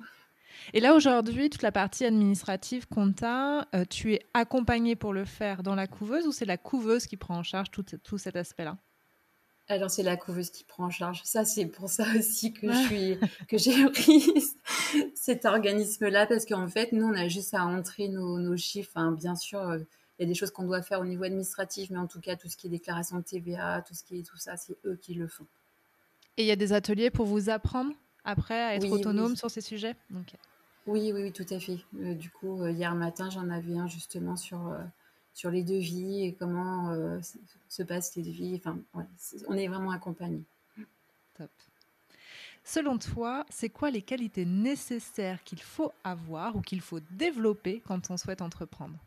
Et 0.73 0.81
là, 0.81 0.97
aujourd'hui, 0.97 1.51
toute 1.51 1.63
la 1.63 1.71
partie 1.71 2.05
administrative, 2.05 2.89
compta, 2.89 3.69
euh, 3.77 3.85
tu 3.89 4.15
es 4.15 4.27
accompagné 4.35 4.97
pour 4.97 5.13
le 5.13 5.25
faire 5.25 5.63
dans 5.63 5.77
la 5.77 5.87
couveuse 5.87 6.27
ou 6.27 6.33
c'est 6.33 6.47
la 6.47 6.59
couveuse 6.59 7.07
qui 7.07 7.17
prend 7.17 7.37
en 7.37 7.45
charge 7.45 7.71
tout, 7.71 7.85
tout 8.03 8.19
cet 8.19 8.35
aspect-là? 8.35 8.77
Alors 9.71 9.91
c'est 9.91 10.03
la 10.03 10.17
couveuse 10.17 10.51
qui 10.51 10.65
prend 10.65 10.87
en 10.87 10.91
charge. 10.91 11.23
Ça 11.25 11.45
c'est 11.45 11.67
pour 11.67 11.89
ça 11.89 12.05
aussi 12.19 12.53
que 12.53 12.71
je 12.71 12.87
suis 12.87 13.19
que 13.49 13.57
j'ai 13.57 13.85
pris 13.91 14.33
cet 15.15 15.45
organisme-là 15.45 16.27
parce 16.27 16.45
qu'en 16.45 16.69
fait 16.69 16.93
nous 16.93 17.07
on 17.07 17.15
a 17.15 17.29
juste 17.29 17.55
à 17.55 17.65
entrer 17.65 18.09
nos, 18.09 18.57
chiffres. 18.57 18.99
bien 19.17 19.37
sûr 19.37 19.61
euh, 19.61 19.79
il 20.19 20.25
y 20.25 20.27
a 20.27 20.29
des 20.29 20.35
choses 20.35 20.51
qu'on 20.51 20.65
doit 20.65 20.83
faire 20.83 21.01
au 21.01 21.07
niveau 21.07 21.25
administratif, 21.25 21.89
mais 21.89 21.99
en 21.99 22.07
tout 22.07 22.21
cas 22.21 22.37
tout 22.37 22.49
ce 22.49 22.57
qui 22.57 22.67
est 22.67 22.71
déclaration 22.71 23.17
de 23.17 23.23
TVA, 23.23 23.83
tout 23.87 23.95
ce 23.95 24.05
qui 24.05 24.19
est 24.19 24.23
tout 24.23 24.37
ça, 24.37 24.57
c'est 24.59 24.77
eux 24.85 24.99
qui 25.01 25.15
le 25.15 25.27
font. 25.27 25.47
Et 26.37 26.43
il 26.43 26.47
y 26.47 26.51
a 26.51 26.57
des 26.57 26.75
ateliers 26.75 27.09
pour 27.09 27.25
vous 27.25 27.49
apprendre 27.49 27.95
après 28.25 28.61
à 28.61 28.75
être 28.75 28.91
autonome 28.91 29.35
sur 29.35 29.51
ces 29.51 29.63
sujets? 29.63 29.97
Oui, 30.87 31.11
oui, 31.15 31.23
oui, 31.23 31.33
tout 31.33 31.47
à 31.49 31.59
fait. 31.59 31.79
Euh, 32.03 32.15
du 32.15 32.31
coup, 32.31 32.63
euh, 32.63 32.71
hier 32.71 32.95
matin, 32.95 33.31
j'en 33.31 33.49
avais 33.49 33.79
un 33.79 33.89
justement 33.89 34.37
sur, 34.37 34.59
sur 35.41 35.51
les 35.51 35.65
devis 35.65 36.27
et 36.27 36.35
comment 36.35 36.95
se 37.69 37.83
passent 37.83 38.15
les 38.15 38.23
devis. 38.23 38.57
Enfin, 38.57 38.79
on 39.49 39.55
est 39.55 39.69
vraiment 39.69 39.91
accompagnés. 39.91 40.45
Top. 41.35 41.51
Selon 42.63 42.99
toi, 42.99 43.47
c'est 43.49 43.71
quoi 43.71 43.91
les 43.91 44.03
qualités 44.03 44.45
nécessaires 44.45 45.43
qu'il 45.43 45.63
faut 45.63 45.93
avoir 46.05 46.57
ou 46.57 46.61
qu'il 46.61 46.83
faut 46.83 47.01
développer 47.13 47.83
quand 47.87 48.11
on 48.11 48.19
souhaite 48.19 48.43
entreprendre? 48.43 48.99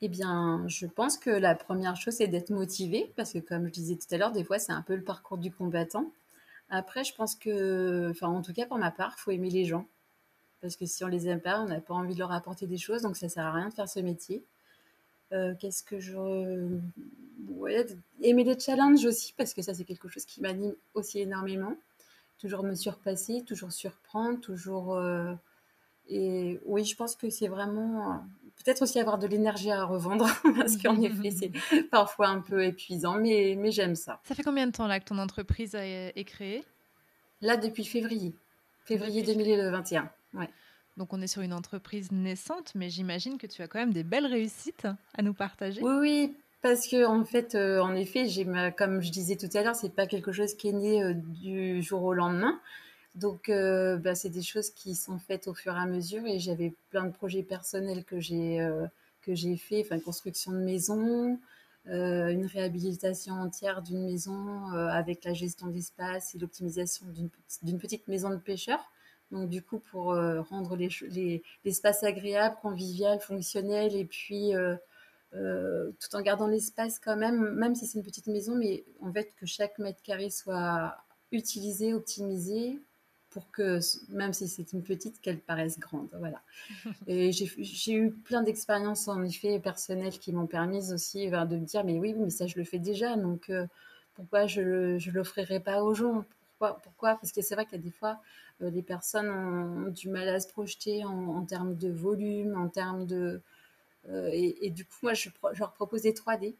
Eh 0.00 0.08
bien, 0.08 0.66
je 0.66 0.86
pense 0.86 1.18
que 1.18 1.28
la 1.28 1.54
première 1.54 1.96
chose, 1.96 2.14
c'est 2.14 2.28
d'être 2.28 2.50
motivé, 2.50 3.12
parce 3.14 3.32
que 3.34 3.38
comme 3.38 3.66
je 3.66 3.72
disais 3.72 3.96
tout 3.96 4.12
à 4.14 4.16
l'heure, 4.16 4.32
des 4.32 4.44
fois, 4.44 4.58
c'est 4.58 4.72
un 4.72 4.82
peu 4.82 4.96
le 4.96 5.04
parcours 5.04 5.36
du 5.36 5.52
combattant. 5.52 6.10
Après, 6.70 7.04
je 7.04 7.14
pense 7.14 7.34
que, 7.34 8.10
enfin, 8.10 8.28
en 8.28 8.40
tout 8.40 8.54
cas 8.54 8.64
pour 8.64 8.78
ma 8.78 8.90
part, 8.90 9.14
il 9.18 9.20
faut 9.20 9.30
aimer 9.30 9.50
les 9.50 9.66
gens 9.66 9.86
parce 10.60 10.74
que 10.76 10.86
si 10.86 11.04
on 11.04 11.06
les 11.06 11.28
aime 11.28 11.40
pas, 11.40 11.60
on 11.60 11.66
n'a 11.66 11.80
pas 11.80 11.94
envie 11.94 12.14
de 12.14 12.18
leur 12.18 12.32
apporter 12.32 12.66
des 12.66 12.78
choses, 12.78 13.02
donc 13.02 13.16
ça 13.16 13.28
sert 13.28 13.46
à 13.46 13.52
rien 13.52 13.68
de 13.68 13.74
faire 13.74 13.88
ce 13.88 14.00
métier. 14.00 14.42
Euh, 15.32 15.54
qu'est-ce 15.58 15.82
que 15.82 16.00
je 16.00 16.16
ouais, 17.48 17.86
aimer 18.22 18.44
les 18.44 18.58
challenges 18.58 19.04
aussi 19.04 19.34
parce 19.36 19.52
que 19.52 19.60
ça 19.60 19.74
c'est 19.74 19.84
quelque 19.84 20.08
chose 20.08 20.24
qui 20.24 20.40
m'anime 20.40 20.74
aussi 20.94 21.20
énormément. 21.20 21.76
Toujours 22.38 22.62
me 22.62 22.74
surpasser, 22.74 23.42
toujours 23.46 23.72
surprendre, 23.72 24.40
toujours 24.40 24.94
euh, 24.94 25.34
et 26.08 26.58
oui, 26.64 26.84
je 26.84 26.96
pense 26.96 27.14
que 27.14 27.28
c'est 27.28 27.48
vraiment 27.48 28.24
peut-être 28.64 28.82
aussi 28.82 28.98
avoir 29.00 29.18
de 29.18 29.26
l'énergie 29.26 29.70
à 29.70 29.84
revendre 29.84 30.26
parce 30.56 30.78
qu'en 30.78 30.98
effet 31.02 31.30
c'est 31.30 31.52
parfois 31.90 32.28
un 32.28 32.40
peu 32.40 32.64
épuisant, 32.64 33.18
mais 33.18 33.54
mais 33.58 33.70
j'aime 33.70 33.96
ça. 33.96 34.20
Ça 34.24 34.34
fait 34.34 34.42
combien 34.42 34.66
de 34.66 34.72
temps 34.72 34.86
là 34.86 34.98
que 34.98 35.04
ton 35.04 35.18
entreprise 35.18 35.74
est 35.74 36.24
créée? 36.24 36.64
Là 37.42 37.58
depuis 37.58 37.84
février, 37.84 38.34
février 38.86 39.22
2021. 39.22 40.10
Ouais. 40.34 40.48
Donc 40.98 41.12
on 41.12 41.22
est 41.22 41.28
sur 41.28 41.42
une 41.42 41.52
entreprise 41.52 42.10
naissante, 42.10 42.72
mais 42.74 42.90
j'imagine 42.90 43.38
que 43.38 43.46
tu 43.46 43.62
as 43.62 43.68
quand 43.68 43.78
même 43.78 43.92
des 43.92 44.02
belles 44.02 44.26
réussites 44.26 44.88
à 45.16 45.22
nous 45.22 45.32
partager. 45.32 45.80
Oui, 45.80 45.94
oui, 46.00 46.34
parce 46.60 46.88
que 46.88 47.06
en 47.06 47.24
fait, 47.24 47.54
euh, 47.54 47.80
en 47.80 47.94
effet, 47.94 48.26
comme 48.76 49.00
je 49.00 49.12
disais 49.12 49.36
tout 49.36 49.48
à 49.54 49.62
l'heure, 49.62 49.76
c'est 49.76 49.94
pas 49.94 50.08
quelque 50.08 50.32
chose 50.32 50.54
qui 50.54 50.68
est 50.68 50.72
né 50.72 51.04
euh, 51.04 51.14
du 51.14 51.82
jour 51.82 52.02
au 52.02 52.14
lendemain. 52.14 52.60
Donc, 53.14 53.48
euh, 53.48 53.96
bah, 53.96 54.16
c'est 54.16 54.28
des 54.28 54.42
choses 54.42 54.70
qui 54.70 54.96
sont 54.96 55.18
faites 55.18 55.46
au 55.46 55.54
fur 55.54 55.72
et 55.74 55.78
à 55.78 55.86
mesure. 55.86 56.26
Et 56.26 56.40
j'avais 56.40 56.74
plein 56.90 57.04
de 57.04 57.12
projets 57.12 57.44
personnels 57.44 58.04
que 58.04 58.18
j'ai 58.18 58.58
que 59.22 59.34
j'ai 59.34 59.56
fait, 59.56 59.84
enfin 59.84 60.00
construction 60.00 60.52
de 60.52 60.58
maison, 60.58 61.38
une 61.86 62.46
réhabilitation 62.46 63.34
entière 63.34 63.82
d'une 63.82 64.04
maison 64.04 64.68
avec 64.72 65.24
la 65.24 65.34
gestion 65.34 65.66
d'espace 65.66 66.34
et 66.34 66.38
l'optimisation 66.38 67.06
d'une 67.62 67.78
petite 67.78 68.08
maison 68.08 68.30
de 68.30 68.36
pêcheurs. 68.36 68.90
Donc 69.30 69.48
du 69.48 69.62
coup, 69.62 69.78
pour 69.78 70.12
euh, 70.12 70.40
rendre 70.42 70.76
l'espace 70.76 72.02
agréable, 72.02 72.56
convivial, 72.62 73.20
fonctionnel, 73.20 73.94
et 73.94 74.04
puis 74.04 74.54
euh, 74.54 74.74
euh, 75.34 75.90
tout 76.00 76.16
en 76.16 76.22
gardant 76.22 76.46
l'espace 76.46 76.98
quand 76.98 77.16
même, 77.16 77.54
même 77.54 77.74
si 77.74 77.86
c'est 77.86 77.98
une 77.98 78.04
petite 78.04 78.26
maison, 78.26 78.54
mais 78.56 78.84
en 79.00 79.12
fait 79.12 79.34
que 79.36 79.46
chaque 79.46 79.78
mètre 79.78 80.02
carré 80.02 80.30
soit 80.30 80.96
utilisé, 81.30 81.92
optimisé, 81.92 82.78
pour 83.28 83.50
que 83.50 83.80
même 84.08 84.32
si 84.32 84.48
c'est 84.48 84.72
une 84.72 84.82
petite, 84.82 85.20
qu'elle 85.20 85.38
paraisse 85.38 85.78
grande. 85.78 86.08
Voilà. 86.18 86.40
Et 87.06 87.30
j'ai 87.32 87.92
eu 87.92 88.10
plein 88.10 88.42
d'expériences 88.42 89.06
en 89.08 89.22
effet 89.22 89.60
personnelles 89.60 90.18
qui 90.18 90.32
m'ont 90.32 90.46
permis 90.46 90.90
aussi 90.94 91.28
ben, 91.28 91.44
de 91.44 91.56
me 91.56 91.66
dire 91.66 91.84
mais 91.84 91.98
oui, 91.98 92.14
mais 92.14 92.30
ça 92.30 92.46
je 92.46 92.56
le 92.56 92.64
fais 92.64 92.78
déjà, 92.78 93.16
donc 93.16 93.52
pourquoi 94.14 94.46
je 94.46 94.62
ne 94.96 95.12
l'offrirai 95.12 95.60
pas 95.60 95.82
aux 95.82 95.92
gens? 95.92 96.24
Pourquoi, 96.58 97.16
Parce 97.16 97.32
que 97.32 97.42
c'est 97.42 97.54
vrai 97.54 97.64
qu'il 97.64 97.78
y 97.78 97.80
a 97.80 97.84
des 97.84 97.90
fois 97.90 98.20
euh, 98.62 98.70
les 98.70 98.82
personnes 98.82 99.30
ont, 99.30 99.90
du 99.90 100.08
mal 100.08 100.28
à 100.28 100.40
se 100.40 100.48
projeter 100.48 101.04
en, 101.04 101.44
termes 101.44 101.76
de 101.76 101.90
volume, 101.90 102.56
en 102.56 102.68
termes 102.68 103.06
de... 103.06 103.40
Euh, 104.08 104.30
et, 104.32 104.70
du 104.70 104.84
coup, 104.84 104.96
moi, 105.02 105.14
je, 105.14 105.28
leur 105.58 105.72
propose 105.72 106.02
des 106.02 106.12
3D 106.12 106.54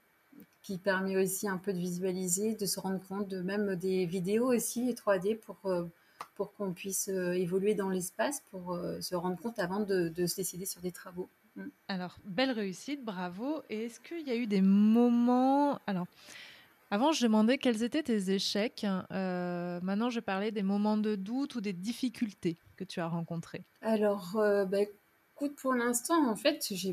qui 0.62 0.76
permet 0.76 1.16
aussi 1.16 1.48
un 1.48 1.56
peu 1.56 1.72
de 1.72 1.78
visualiser, 1.78 2.54
de 2.54 2.66
se 2.66 2.78
rendre 2.78 3.00
compte 3.08 3.28
de 3.28 3.40
même 3.40 3.74
des 3.76 4.04
vidéos 4.06 4.52
aussi, 4.52 4.90
et 4.90 4.92
3D 4.92 5.38
pour, 5.38 5.56
euh, 5.64 5.84
pour 6.34 6.52
qu'on 6.52 6.72
puisse 6.72 7.08
évoluer 7.08 7.74
dans 7.74 7.88
l'espace, 7.88 8.42
pour 8.50 8.78
se 9.00 9.14
rendre 9.14 9.38
compte 9.40 9.58
avant 9.58 9.80
de, 9.80 10.08
de, 10.08 10.26
se 10.26 10.36
décider 10.36 10.66
sur 10.66 10.80
des 10.80 10.92
travaux. 10.92 11.28
Mm. 11.56 11.68
Alors, 11.88 12.18
belle 12.24 12.50
réussite, 12.50 13.04
bravo. 13.04 13.62
Et 13.70 13.86
est-ce 13.86 14.00
qu'il 14.00 14.26
y 14.26 14.30
a 14.30 14.36
eu 14.36 14.46
des 14.46 14.60
moments... 14.60 15.80
Alors, 15.86 16.06
Avant, 16.90 17.12
je 17.12 17.22
demandais 17.22 17.58
quels 17.58 17.82
étaient 17.82 18.02
tes 18.02 18.30
échecs. 18.30 18.86
Euh, 19.12 19.78
maintenant, 19.82 20.08
je 20.08 20.20
parlais 20.20 20.50
des 20.52 20.62
moments 20.62 20.96
de 20.96 21.16
doute 21.16 21.54
ou 21.54 21.60
des 21.60 21.74
difficultés 21.74 22.56
que 22.76 22.84
tu 22.84 23.00
as 23.00 23.08
rencontrées. 23.08 23.64
Alors, 23.82 24.36
euh, 24.36 24.64
bah, 24.64 24.78
écoute, 24.80 25.54
pour 25.56 25.74
l'instant, 25.74 26.26
en 26.26 26.34
fait, 26.34 26.72
je, 26.72 26.92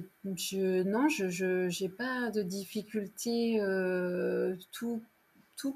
non, 0.83 1.07
je 1.07 1.83
n'ai 1.83 1.89
pas 1.89 2.29
de 2.29 2.41
difficultés. 2.41 3.61
Euh, 3.61 4.55
tout, 4.71 5.01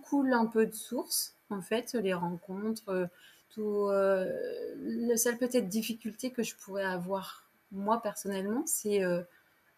coule 0.04 0.34
un 0.34 0.48
peu 0.48 0.66
de 0.66 0.76
source, 0.76 1.36
en 1.50 1.62
fait, 1.62 1.94
les 1.94 2.14
rencontres. 2.14 3.10
La 3.56 5.18
seule 5.18 5.38
peut-être 5.38 5.70
difficulté 5.70 6.32
que 6.32 6.44
je 6.44 6.56
pourrais 6.56 6.84
avoir, 6.84 7.50
moi, 7.72 8.02
personnellement, 8.02 8.64
c'est 8.66 9.02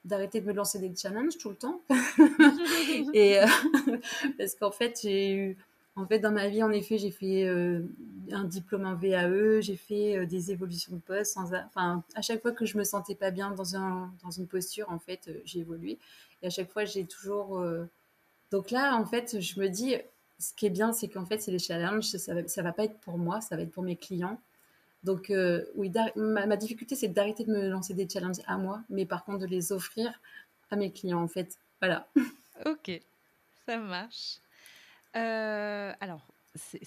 d'arrêter 0.06 0.42
de 0.42 0.48
me 0.48 0.54
lancer 0.54 0.80
des 0.80 0.94
challenges 0.96 1.38
tout 1.38 1.50
le 1.50 1.56
temps. 1.56 1.82
et 3.14 3.40
euh, 3.40 3.46
parce 4.38 4.56
qu'en 4.56 4.72
fait, 4.72 5.00
j'ai 5.04 5.34
eu, 5.34 5.58
en 5.96 6.06
fait, 6.06 6.20
dans 6.20 6.32
ma 6.32 6.48
vie, 6.48 6.64
en 6.64 6.72
effet, 6.72 6.98
j'ai 6.98 7.12
fait 7.12 7.46
euh, 7.46 7.82
un 8.32 8.46
diplôme 8.46 8.86
en 8.86 8.96
VAE, 8.96 9.62
j'ai 9.62 9.76
fait 9.76 10.18
euh, 10.18 10.26
des 10.26 10.52
évolutions 10.52 10.96
de 10.96 11.02
poste. 11.02 11.34
Sans, 11.34 11.54
enfin, 11.54 12.04
à 12.16 12.22
chaque 12.22 12.42
fois 12.42 12.52
que 12.52 12.66
je 12.66 12.78
me 12.78 12.84
sentais 12.84 13.16
pas 13.16 13.32
bien 13.32 13.52
dans 13.52 13.76
un, 13.76 14.12
dans 14.24 14.32
une 14.32 14.48
posture, 14.48 14.90
en 14.90 15.00
fait, 15.00 15.30
j'ai 15.46 15.60
évolué. 15.60 16.00
Et 16.42 16.48
à 16.48 16.50
chaque 16.50 16.72
fois, 16.72 16.86
j'ai 16.86 17.06
toujours. 17.06 17.64
Donc 18.52 18.72
là, 18.72 18.96
en 18.96 19.06
fait, 19.06 19.40
je 19.40 19.60
me 19.60 19.68
dis, 19.68 19.96
ce 20.40 20.54
qui 20.56 20.66
est 20.66 20.72
bien, 20.72 20.92
c'est 20.92 21.08
qu'en 21.08 21.26
fait, 21.26 21.40
c'est 21.40 21.52
les 21.52 21.60
challenges. 21.60 22.06
Ça, 22.06 22.48
ça 22.48 22.62
va 22.64 22.72
pas 22.72 22.86
être 22.86 22.98
pour 23.02 23.20
moi, 23.20 23.42
ça 23.42 23.56
va 23.56 23.62
être 23.62 23.72
pour 23.72 23.84
mes 23.84 23.96
clients. 23.96 24.40
Donc, 25.04 25.30
euh, 25.30 25.66
oui, 25.76 25.92
ma, 26.16 26.58
difficulté, 26.58 26.96
c'est 26.96 27.08
d'arrêter 27.08 27.44
de 27.44 27.52
me 27.52 27.70
lancer 27.70 27.94
des 27.94 28.08
challenges 28.08 28.42
à 28.46 28.58
moi, 28.58 28.84
mais 28.90 29.06
par 29.06 29.26
contre 29.26 29.40
de 29.40 29.46
les 29.48 29.72
offrir 29.72 30.20
à 30.70 30.76
mes 30.76 30.92
clients, 30.92 31.22
en 31.22 31.28
fait. 31.28 31.58
Voilà. 31.80 32.08
Ok, 32.64 32.92
ça 33.66 33.80
marche. 33.80 34.38
Euh, 35.16 35.92
alors, 36.00 36.28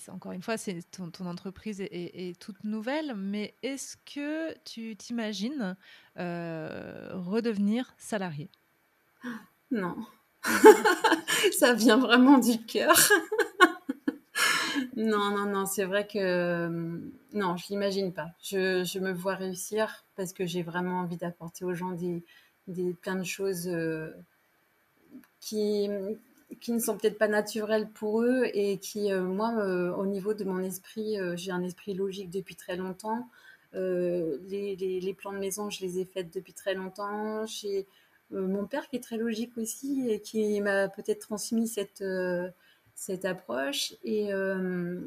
encore 0.08 0.32
une 0.32 0.42
fois, 0.42 0.56
c'est 0.56 0.82
ton, 0.90 1.10
entreprise 1.26 1.80
est, 1.80 2.38
toute 2.38 2.62
nouvelle, 2.64 3.14
mais 3.16 3.54
est-ce 3.62 3.96
que 3.96 4.56
tu 4.64 4.94
t'imagines 4.96 5.76
euh, 6.18 7.10
redevenir 7.14 7.94
salarié? 7.98 8.50
Non. 9.70 9.96
Ça 11.58 11.72
vient 11.72 11.98
vraiment 11.98 12.38
du 12.38 12.64
cœur. 12.64 12.96
Non, 14.96 15.30
non, 15.30 15.46
non, 15.46 15.66
c'est 15.66 15.84
vrai 15.84 16.06
que 16.06 16.18
euh, 16.18 16.68
non, 17.32 17.56
je 17.56 17.66
l'imagine 17.70 18.12
pas. 18.12 18.28
Je, 18.42 18.98
me 19.00 19.12
vois 19.12 19.34
réussir 19.34 20.04
parce 20.16 20.32
que 20.32 20.46
j'ai 20.46 20.62
vraiment 20.62 21.00
envie 21.00 21.16
d'apporter 21.16 21.64
aux 21.64 21.74
gens 21.74 21.90
des, 21.90 22.22
des 22.68 22.92
plein 22.92 23.16
de 23.16 23.24
choses 23.24 23.66
euh, 23.66 24.10
qui, 25.40 25.88
qui 26.60 26.72
ne 26.72 26.78
sont 26.78 26.96
peut-être 26.96 27.18
pas 27.18 27.26
naturelles 27.26 27.88
pour 27.88 28.22
eux 28.22 28.44
et 28.54 28.78
qui, 28.78 29.10
euh, 29.10 29.22
moi, 29.22 29.52
au 29.96 30.06
niveau 30.06 30.32
de 30.32 30.44
mon 30.44 30.62
esprit, 30.62 31.16
j'ai 31.34 31.50
un 31.50 31.62
esprit 31.62 31.94
logique 31.94 32.30
depuis 32.30 32.54
très 32.54 32.76
longtemps. 32.76 33.28
Les, 33.72 34.76
les, 34.76 35.14
plans 35.14 35.32
de 35.32 35.38
maison, 35.38 35.70
je 35.70 35.80
les 35.84 35.98
ai 35.98 36.04
faits 36.04 36.32
depuis 36.32 36.52
très 36.52 36.74
longtemps. 36.74 37.44
J'ai 37.46 37.88
mon 38.30 38.66
père 38.66 38.88
qui 38.88 38.96
est 38.96 39.02
très 39.02 39.16
logique 39.16 39.58
aussi 39.58 40.08
et 40.08 40.20
qui 40.20 40.60
m'a 40.60 40.88
peut-être 40.88 41.18
transmis 41.18 41.66
cette 41.66 42.04
cette 42.94 43.24
approche. 43.24 43.94
Et 44.04 44.32
euh, 44.32 45.00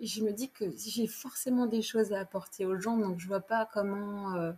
je 0.00 0.22
me 0.22 0.32
dis 0.32 0.50
que 0.50 0.64
j'ai 0.76 1.06
forcément 1.06 1.66
des 1.66 1.82
choses 1.82 2.12
à 2.12 2.20
apporter 2.20 2.66
aux 2.66 2.78
gens, 2.80 2.96
donc 2.96 3.20
je 3.20 3.26
vois 3.26 3.40
pas 3.40 3.68
comment. 3.72 4.34
Euh, 4.36 4.52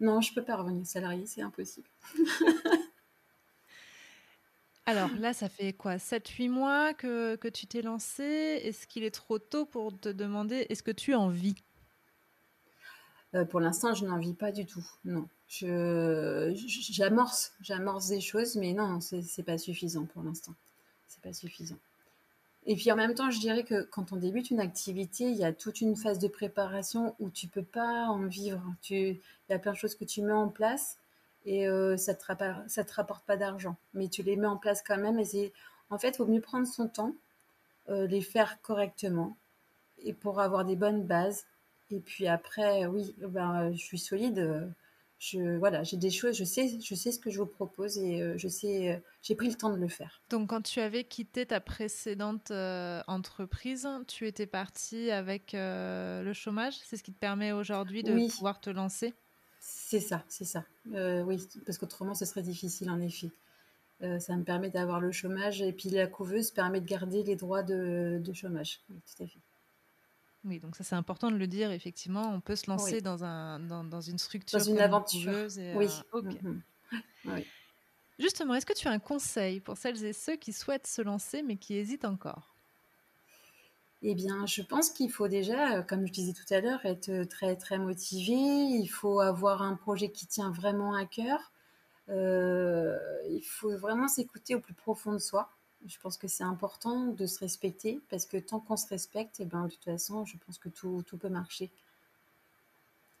non, 0.00 0.20
je 0.20 0.32
peux 0.32 0.42
pas 0.42 0.56
revenir 0.56 0.86
salarié, 0.86 1.26
c'est 1.26 1.42
impossible. 1.42 1.88
Alors 4.86 5.10
là, 5.20 5.32
ça 5.32 5.48
fait 5.48 5.72
quoi 5.72 5.96
7-8 5.96 6.48
mois 6.48 6.94
que, 6.94 7.36
que 7.36 7.46
tu 7.46 7.66
t'es 7.68 7.82
lancé? 7.82 8.24
Est-ce 8.24 8.88
qu'il 8.88 9.04
est 9.04 9.14
trop 9.14 9.38
tôt 9.38 9.64
pour 9.64 9.96
te 9.96 10.08
demander 10.08 10.66
est-ce 10.68 10.82
que 10.82 10.90
tu 10.90 11.14
en 11.14 11.28
vis? 11.28 11.54
Euh, 13.36 13.44
Pour 13.44 13.60
l'instant, 13.60 13.94
je 13.94 14.04
n'en 14.04 14.18
vis 14.18 14.34
pas 14.34 14.50
du 14.50 14.66
tout. 14.66 14.84
Non. 15.04 15.28
Je, 15.46 16.52
j'amorce, 16.90 17.52
j'amorce 17.60 18.08
des 18.08 18.20
choses, 18.20 18.56
mais 18.56 18.72
non, 18.72 19.00
c'est 19.00 19.42
pas 19.44 19.58
suffisant 19.58 20.06
pour 20.06 20.24
l'instant 20.24 20.54
pas 21.20 21.32
suffisant. 21.32 21.78
Et 22.66 22.76
puis 22.76 22.92
en 22.92 22.96
même 22.96 23.14
temps, 23.14 23.30
je 23.30 23.40
dirais 23.40 23.64
que 23.64 23.82
quand 23.82 24.12
on 24.12 24.16
débute 24.16 24.50
une 24.50 24.60
activité, 24.60 25.24
il 25.24 25.36
y 25.36 25.44
a 25.44 25.52
toute 25.52 25.80
une 25.80 25.96
phase 25.96 26.18
de 26.18 26.28
préparation 26.28 27.14
où 27.18 27.30
tu 27.30 27.46
peux 27.46 27.62
pas 27.62 28.06
en 28.06 28.26
vivre. 28.26 28.62
Tu, 28.82 28.94
il 28.94 29.20
y 29.48 29.52
a 29.54 29.58
plein 29.58 29.72
de 29.72 29.76
choses 29.76 29.94
que 29.94 30.04
tu 30.04 30.22
mets 30.22 30.32
en 30.32 30.48
place 30.48 30.98
et 31.46 31.66
euh, 31.68 31.96
ça 31.96 32.14
te 32.14 32.24
rapporte, 32.26 32.68
te 32.68 32.94
rapporte 32.94 33.24
pas 33.24 33.36
d'argent, 33.36 33.76
mais 33.94 34.08
tu 34.08 34.22
les 34.22 34.36
mets 34.36 34.46
en 34.46 34.58
place 34.58 34.82
quand 34.86 34.98
même. 34.98 35.18
Et 35.18 35.24
c'est, 35.24 35.52
en 35.88 35.98
fait, 35.98 36.10
il 36.10 36.18
vaut 36.18 36.26
mieux 36.26 36.40
prendre 36.40 36.66
son 36.66 36.88
temps, 36.88 37.14
euh, 37.88 38.06
les 38.06 38.20
faire 38.20 38.60
correctement 38.60 39.36
et 40.02 40.12
pour 40.12 40.40
avoir 40.40 40.64
des 40.64 40.76
bonnes 40.76 41.04
bases. 41.04 41.46
Et 41.90 41.98
puis 41.98 42.28
après, 42.28 42.86
oui, 42.86 43.14
ben, 43.18 43.72
je 43.72 43.78
suis 43.78 43.98
solide 43.98 44.70
je 45.20 45.58
voilà, 45.58 45.82
j'ai 45.82 45.98
des 45.98 46.10
choses, 46.10 46.34
je 46.34 46.44
sais, 46.44 46.80
je 46.80 46.94
sais 46.94 47.12
ce 47.12 47.18
que 47.18 47.28
je 47.28 47.38
vous 47.38 47.46
propose 47.46 47.98
et 47.98 48.22
euh, 48.22 48.38
je 48.38 48.48
sais, 48.48 48.90
euh, 48.90 48.96
j'ai 49.22 49.34
pris 49.34 49.48
le 49.48 49.54
temps 49.54 49.70
de 49.70 49.76
le 49.76 49.86
faire. 49.86 50.22
Donc, 50.30 50.48
quand 50.48 50.62
tu 50.62 50.80
avais 50.80 51.04
quitté 51.04 51.44
ta 51.44 51.60
précédente 51.60 52.50
euh, 52.50 53.02
entreprise, 53.06 53.86
tu 54.08 54.26
étais 54.26 54.46
partie 54.46 55.10
avec 55.10 55.50
le 55.52 56.32
chômage. 56.32 56.74
C'est 56.86 56.96
ce 56.96 57.02
qui 57.02 57.12
te 57.12 57.18
permet 57.18 57.52
aujourd'hui 57.52 58.02
de 58.02 58.30
pouvoir 58.30 58.60
te 58.60 58.70
lancer. 58.70 59.12
C'est 59.60 60.00
ça, 60.00 60.24
c'est 60.28 60.46
ça. 60.46 60.64
oui, 60.86 61.38
parce 61.66 61.76
qu'autrement, 61.76 62.14
ce 62.14 62.24
serait 62.24 62.42
difficile 62.42 62.88
en 62.90 63.00
effet. 63.02 63.30
ça 64.00 64.34
me 64.36 64.42
permet 64.42 64.70
d'avoir 64.70 65.00
le 65.00 65.12
chômage 65.12 65.60
et 65.60 65.74
puis 65.74 65.90
la 65.90 66.06
couveuse 66.06 66.50
permet 66.50 66.80
de 66.80 66.86
garder 66.86 67.22
les 67.24 67.36
droits 67.36 67.62
de, 67.62 68.18
de 68.24 68.32
chômage. 68.32 68.80
Oui, 68.88 68.96
tout 69.04 69.22
à 69.22 69.26
fait. 69.26 69.38
Oui, 70.44 70.58
donc 70.58 70.76
ça 70.76 70.84
c'est 70.84 70.94
important 70.94 71.30
de 71.30 71.36
le 71.36 71.46
dire. 71.46 71.70
Effectivement, 71.70 72.32
on 72.32 72.40
peut 72.40 72.56
se 72.56 72.70
lancer 72.70 73.00
dans, 73.00 73.24
un, 73.24 73.60
dans, 73.60 74.00
une 74.00 74.18
structure. 74.18 74.58
Dans 74.58 74.64
une 74.64 74.80
aventure. 74.80 75.48
oui. 75.76 75.88
Euh, 76.14 76.22
mm-hmm. 76.22 76.60
oui. 77.26 77.46
Justement, 78.18 78.54
est-ce 78.54 78.66
que 78.66 78.74
tu 78.74 78.88
as 78.88 78.90
un 78.90 78.98
conseil 78.98 79.60
pour 79.60 79.76
celles 79.76 80.04
et 80.04 80.12
ceux 80.12 80.36
qui 80.36 80.52
souhaitent 80.52 80.86
se 80.86 81.02
lancer 81.02 81.42
mais 81.42 81.56
qui 81.56 81.74
hésitent 81.74 82.04
encore? 82.04 82.54
Eh 84.02 84.14
bien, 84.14 84.46
je 84.46 84.62
pense 84.62 84.88
qu'il 84.88 85.10
faut 85.10 85.28
déjà, 85.28 85.76
euh, 85.76 85.82
comme 85.82 86.06
je 86.06 86.12
disais 86.12 86.32
tout 86.32 86.54
à 86.54 86.60
l'heure, 86.60 86.84
être 86.86 87.24
très 87.24 87.56
très 87.56 87.78
motivé. 87.78 88.32
Il 88.32 88.88
faut 88.88 89.20
avoir 89.20 89.60
un 89.60 89.76
projet 89.76 90.10
qui 90.10 90.26
tient 90.26 90.50
vraiment 90.50 90.94
à 90.94 91.04
cœur. 91.04 91.52
Euh, 92.08 92.96
il 93.28 93.42
faut 93.42 93.76
vraiment 93.76 94.08
s'écouter 94.08 94.54
au 94.54 94.60
plus 94.60 94.74
profond 94.74 95.12
de 95.12 95.18
soi. 95.18 95.50
Je 95.86 95.98
pense 96.00 96.18
que 96.18 96.28
c'est 96.28 96.44
important 96.44 97.06
de 97.06 97.26
se 97.26 97.38
respecter 97.38 98.00
parce 98.10 98.26
que 98.26 98.36
tant 98.36 98.60
qu'on 98.60 98.76
se 98.76 98.86
respecte, 98.88 99.40
et 99.40 99.44
eh 99.44 99.46
ben, 99.46 99.64
de 99.64 99.70
toute 99.70 99.84
façon, 99.84 100.24
je 100.26 100.36
pense 100.44 100.58
que 100.58 100.68
tout, 100.68 101.02
tout 101.06 101.16
peut 101.16 101.30
marcher. 101.30 101.70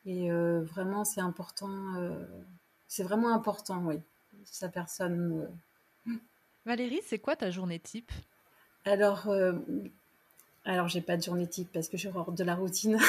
Et 0.06 0.30
euh, 0.30 0.62
vraiment, 0.62 1.04
c'est 1.04 1.20
important. 1.20 1.94
Euh, 1.96 2.24
c'est 2.88 3.02
vraiment 3.02 3.34
important, 3.34 3.82
oui. 3.84 3.96
Sa 4.44 4.68
personne. 4.68 5.48
Euh. 6.06 6.12
Valérie, 6.66 7.00
c'est 7.06 7.18
quoi 7.18 7.36
ta 7.36 7.50
journée 7.50 7.78
type? 7.78 8.12
Alors, 8.84 9.28
alors 10.64 10.88
j'ai 10.88 11.02
pas 11.02 11.16
de 11.16 11.22
journée 11.22 11.46
type 11.46 11.68
parce 11.72 11.88
que 11.88 11.96
je 11.98 12.08
hors 12.08 12.32
de 12.32 12.44
la 12.44 12.54
routine. 12.54 12.98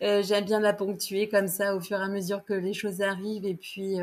J'aime 0.00 0.44
bien 0.44 0.60
la 0.60 0.72
ponctuer 0.72 1.28
comme 1.28 1.48
ça 1.48 1.74
au 1.74 1.80
fur 1.80 1.98
et 1.98 2.02
à 2.02 2.08
mesure 2.08 2.44
que 2.44 2.52
les 2.52 2.74
choses 2.74 3.00
arrivent 3.00 3.46
et 3.46 3.54
puis 3.54 3.96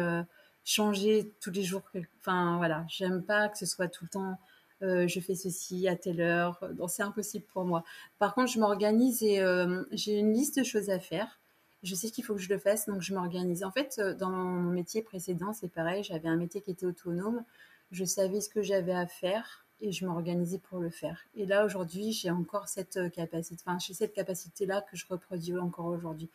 changer 0.68 1.32
tous 1.40 1.52
les 1.52 1.64
jours. 1.64 1.84
Enfin, 2.20 2.58
voilà, 2.58 2.86
j'aime 2.90 3.24
pas 3.24 3.48
que 3.48 3.58
ce 3.58 3.66
soit 3.66 3.88
tout 3.88 4.04
le 4.04 4.10
temps 4.10 4.38
euh, 4.84 5.08
je 5.08 5.20
fais 5.20 5.36
ceci 5.36 5.88
à 5.88 5.96
telle 5.96 6.22
heure. 6.22 6.60
Donc, 6.74 6.90
c'est 6.90 7.04
impossible 7.04 7.46
pour 7.52 7.66
moi. 7.66 7.84
Par 8.20 8.36
contre, 8.36 8.52
je 8.52 8.60
m'organise 8.60 9.24
et 9.24 9.40
euh, 9.40 9.84
j'ai 9.92 10.20
une 10.20 10.34
liste 10.34 10.60
de 10.60 10.64
choses 10.64 10.90
à 10.90 11.00
faire. 11.00 11.40
Je 11.84 11.96
sais 11.96 12.10
qu'il 12.10 12.24
faut 12.24 12.36
que 12.36 12.42
je 12.42 12.50
le 12.50 12.60
fasse, 12.60 12.88
donc 12.88 13.02
je 13.02 13.14
m'organise. 13.14 13.64
En 13.64 13.72
fait, 13.72 13.96
euh, 14.00 14.14
dans 14.14 14.30
mon 14.30 14.72
métier 14.72 15.02
précédent, 15.02 15.54
c'est 15.54 15.72
pareil. 15.72 16.04
J'avais 16.04 16.28
un 16.28 16.36
métier 16.36 16.62
qui 16.62 16.72
était 16.72 16.86
autonome. 16.86 17.44
Je 17.92 18.06
savais 18.06 18.42
ce 18.42 18.50
que 18.50 18.62
j'avais 18.62 18.94
à 18.94 19.08
faire 19.08 19.66
et 19.80 19.92
je 19.92 20.06
m'organisais 20.06 20.60
pour 20.60 20.80
le 20.80 20.90
faire. 20.90 21.26
Et 21.36 21.46
là, 21.46 21.66
aujourd'hui, 21.66 22.12
j'ai 22.12 22.30
encore 22.30 22.68
cette 22.68 23.12
capacité. 23.12 23.62
Enfin, 23.66 23.80
j'ai 23.80 23.94
cette 23.94 24.14
capacité-là 24.14 24.82
que 24.82 24.98
je 24.98 25.06
reproduis 25.10 25.58
encore 25.58 25.86
aujourd'hui. 25.86 26.30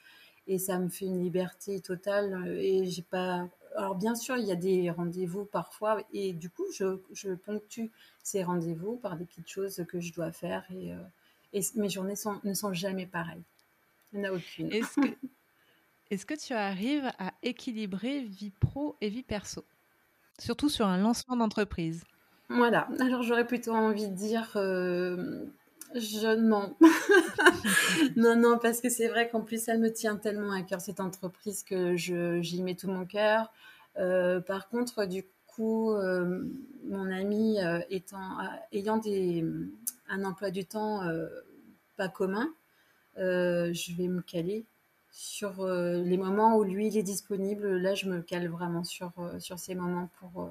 Et 0.49 0.59
ça 0.59 0.79
me 0.79 0.89
fait 0.89 1.05
une 1.05 1.23
liberté 1.23 1.81
totale 1.81 2.49
et 2.59 2.87
j'ai 2.87 3.03
pas 3.03 3.49
alors 3.77 3.95
bien 3.95 4.15
sûr, 4.15 4.37
il 4.37 4.47
y 4.47 4.53
a 4.53 4.57
des 4.57 4.91
rendez-vous 4.91 5.45
parfois, 5.45 6.03
et 6.13 6.33
du 6.33 6.51
coup, 6.51 6.65
je, 6.73 7.35
ponctue 7.35 7.87
ces 8.23 8.45
rendez-vous 8.45 8.97
par 8.97 9.17
des 9.17 9.25
petites 9.25 9.49
choses 9.49 9.85
que 9.89 10.01
je 10.01 10.13
dois 10.13 10.33
faire, 10.33 10.65
et, 10.71 10.93
euh, 10.93 11.61
mes 11.77 11.89
journées 11.89 12.15
ne 12.45 12.55
sont 12.55 12.73
jamais 12.73 13.07
pareilles. 13.07 13.43
Il 14.13 14.21
n'y 14.21 14.27
en 14.27 14.33
a 14.33 14.37
aucune. 14.37 14.71
Est-ce 16.11 16.27
que, 16.27 16.35
tu 16.35 16.53
arrives 16.53 17.11
à 17.19 17.33
équilibrer 17.43 18.21
vie 18.21 18.51
pro 18.51 18.97
et 19.01 19.09
vie 19.09 19.23
perso? 19.23 19.65
Surtout 20.39 20.69
sur 20.69 20.87
un 20.87 20.99
lancement 20.99 21.37
d'entreprise. 21.37 22.05
Voilà, 22.49 22.89
alors 23.01 23.23
j'aurais 23.23 23.47
plutôt 23.47 23.73
envie 23.73 24.09
de 24.09 24.15
dire 24.15 24.53
euh, 24.57 25.47
je 25.95 26.37
non. 26.37 26.77
non, 28.17 28.37
non, 28.37 28.59
parce 28.59 28.81
que 28.81 28.89
c'est 28.89 29.09
vrai 29.09 29.29
qu'en 29.29 29.41
plus, 29.41 29.69
elle 29.69 29.81
me 29.81 29.93
tient 29.93 30.17
tellement 30.17 30.53
à 30.53 30.63
cœur, 30.63 30.81
cette 30.81 31.01
entreprise, 31.01 31.63
que 31.63 31.97
j'y 31.97 32.63
mets 32.63 32.75
tout 32.75 32.89
mon 32.89 33.05
cœur. 33.05 33.53
Euh, 33.99 34.41
par 34.41 34.69
contre, 34.69 35.05
du 35.05 35.25
coup, 35.47 35.95
mon 36.85 37.11
ami 37.11 37.59
étant, 37.91 38.39
ayant 38.73 39.01
un 40.09 40.25
emploi 40.25 40.51
du 40.51 40.65
temps 40.65 41.03
pas 41.97 42.09
commun, 42.09 42.53
je 43.17 43.97
vais 43.97 44.09
me 44.09 44.23
caler 44.23 44.65
sur 45.11 45.67
les 45.67 46.17
moments 46.17 46.57
où 46.57 46.65
lui 46.65 46.89
il 46.89 46.97
est 46.97 47.03
disponible. 47.03 47.77
Là, 47.77 47.95
je 47.95 48.09
me 48.09 48.23
cale 48.23 48.49
vraiment 48.49 48.85
sur, 48.85 49.13
ces 49.57 49.75
moments 49.75 50.09
pour 50.21 50.51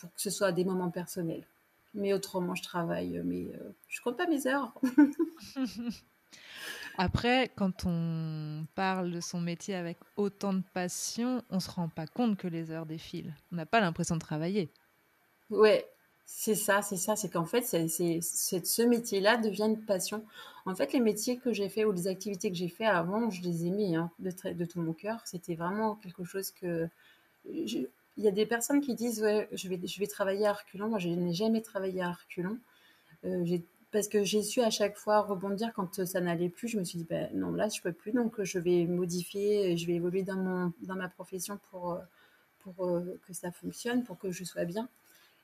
que 0.00 0.06
ce 0.16 0.30
soit 0.30 0.52
des 0.52 0.64
moments 0.64 0.90
personnels. 0.90 1.44
Mais 1.94 2.12
autrement, 2.12 2.54
je 2.54 2.62
travaille, 2.62 3.20
mais 3.24 3.48
je 3.88 4.00
compte 4.00 4.16
pas 4.16 4.26
mes 4.26 4.46
heures. 4.46 4.72
Après, 6.98 7.50
quand 7.56 7.86
on 7.86 8.66
parle 8.74 9.10
de 9.10 9.20
son 9.20 9.40
métier 9.40 9.74
avec 9.74 9.98
autant 10.16 10.52
de 10.52 10.62
passion, 10.74 11.42
on 11.50 11.60
se 11.60 11.70
rend 11.70 11.88
pas 11.88 12.06
compte 12.06 12.36
que 12.36 12.48
les 12.48 12.70
heures 12.70 12.86
défilent. 12.86 13.34
On 13.52 13.56
n'a 13.56 13.66
pas 13.66 13.80
l'impression 13.80 14.16
de 14.16 14.20
travailler. 14.20 14.70
Ouais, 15.48 15.88
c'est 16.26 16.54
ça, 16.54 16.82
c'est 16.82 16.96
ça. 16.96 17.16
C'est 17.16 17.30
qu'en 17.30 17.46
fait, 17.46 17.62
c'est, 17.62 17.88
ce 18.20 18.82
métier-là 18.82 19.36
devient 19.38 19.64
une 19.64 19.84
passion. 19.84 20.24
En 20.66 20.74
fait, 20.74 20.92
les 20.92 21.00
métiers 21.00 21.38
que 21.38 21.52
j'ai 21.52 21.68
fait 21.68 21.84
ou 21.84 21.92
les 21.92 22.06
activités 22.06 22.50
que 22.50 22.56
j'ai 22.56 22.68
fait 22.68 22.86
avant, 22.86 23.30
je 23.30 23.42
les 23.42 23.66
aimais 23.66 23.94
hein, 23.94 24.10
de, 24.18 24.30
de, 24.52 24.64
tout 24.64 24.80
mon 24.80 24.92
cœur. 24.92 25.20
C'était 25.24 25.54
vraiment 25.54 25.96
quelque 25.96 26.24
chose 26.24 26.50
que. 26.50 26.88
Il 28.16 28.24
y 28.24 28.28
a 28.28 28.32
des 28.32 28.46
personnes 28.46 28.80
qui 28.80 28.94
disent 28.94 29.22
ouais, 29.22 29.48
je 29.52 29.68
vais, 29.68 29.80
je 29.84 29.98
vais 29.98 30.06
travailler 30.06 30.46
à 30.46 30.52
reculons. 30.52 30.88
Moi, 30.88 30.98
je 30.98 31.08
n'ai 31.08 31.32
jamais 31.32 31.62
travaillé 31.62 32.02
à 32.02 32.12
reculons. 32.12 32.58
Euh, 33.24 33.58
parce 33.92 34.08
que 34.08 34.22
j'ai 34.22 34.42
su 34.42 34.60
à 34.60 34.70
chaque 34.70 34.96
fois 34.96 35.20
rebondir 35.20 35.72
quand 35.74 36.04
ça 36.04 36.20
n'allait 36.20 36.48
plus. 36.48 36.68
Je 36.68 36.78
me 36.78 36.84
suis 36.84 36.98
dit, 36.98 37.06
ben, 37.08 37.28
non, 37.34 37.50
là, 37.50 37.68
je 37.68 37.80
peux 37.80 37.92
plus, 37.92 38.12
donc 38.12 38.40
je 38.42 38.58
vais 38.58 38.86
modifier, 38.86 39.76
je 39.76 39.86
vais 39.86 39.94
évoluer 39.94 40.22
dans, 40.22 40.36
mon, 40.36 40.72
dans 40.82 40.94
ma 40.94 41.08
profession 41.08 41.58
pour, 41.70 41.98
pour 42.60 42.86
euh, 42.86 43.18
que 43.26 43.32
ça 43.32 43.50
fonctionne, 43.50 44.04
pour 44.04 44.18
que 44.18 44.30
je 44.30 44.44
sois 44.44 44.64
bien. 44.64 44.88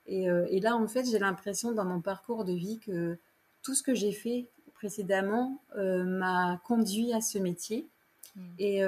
Et, 0.06 0.30
euh, 0.30 0.46
et 0.50 0.60
là, 0.60 0.76
en 0.76 0.86
fait, 0.86 1.04
j'ai 1.04 1.18
l'impression 1.18 1.72
dans 1.72 1.84
mon 1.84 2.00
parcours 2.00 2.44
de 2.44 2.52
vie 2.52 2.78
que 2.78 3.18
tout 3.62 3.74
ce 3.74 3.82
que 3.82 3.94
j'ai 3.94 4.12
fait 4.12 4.46
précédemment 4.74 5.60
euh, 5.76 6.04
m'a 6.04 6.60
conduit 6.64 7.12
à 7.12 7.20
ce 7.20 7.38
métier. 7.38 7.88
Mmh. 8.36 8.40
Et, 8.58 8.82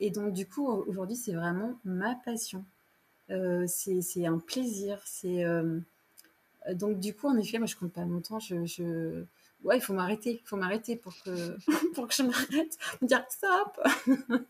et, 0.00 0.10
donc, 0.10 0.34
du 0.34 0.46
coup, 0.46 0.68
aujourd'hui, 0.68 1.16
c'est 1.16 1.32
vraiment 1.32 1.78
ma 1.84 2.14
passion. 2.16 2.64
C'est 3.66 4.26
un 4.26 4.38
plaisir, 4.38 5.00
c'est 5.04 5.44
euh, 6.68 6.74
donc 6.74 7.00
du 7.00 7.14
coup, 7.14 7.28
en 7.28 7.36
effet, 7.36 7.58
moi 7.58 7.66
je 7.66 7.76
compte 7.76 7.92
pas 7.92 8.04
mon 8.04 8.20
temps. 8.20 8.40
Je, 8.40 9.24
ouais, 9.64 9.78
il 9.78 9.80
faut 9.80 9.92
m'arrêter, 9.92 10.40
il 10.42 10.48
faut 10.48 10.56
m'arrêter 10.56 10.96
pour 10.96 11.14
que 11.24 11.56
pour 11.94 12.08
que 12.08 12.14
je 12.14 12.22
m'arrête, 12.22 12.78
me 13.00 13.06
dire 13.06 13.24
stop. 13.28 13.80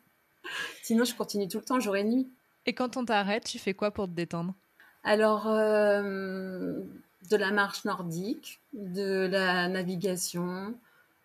Sinon, 0.83 1.05
je 1.05 1.15
continue 1.15 1.49
tout 1.49 1.59
le 1.59 1.65
temps, 1.65 1.81
jour 1.81 1.97
et 1.97 2.05
nuit. 2.05 2.29
Et 2.67 2.75
quand 2.75 2.97
on 2.97 3.05
t'arrête, 3.05 3.45
tu 3.45 3.59
fais 3.59 3.75
quoi 3.75 3.91
pour 3.91 4.07
te 4.07 4.13
détendre? 4.13 4.55
Alors, 5.05 5.47
euh, 5.47 6.81
de 7.31 7.37
la 7.37 7.51
marche 7.53 7.85
nordique, 7.85 8.61
de 8.73 9.27
la 9.27 9.69
navigation. 9.69 10.75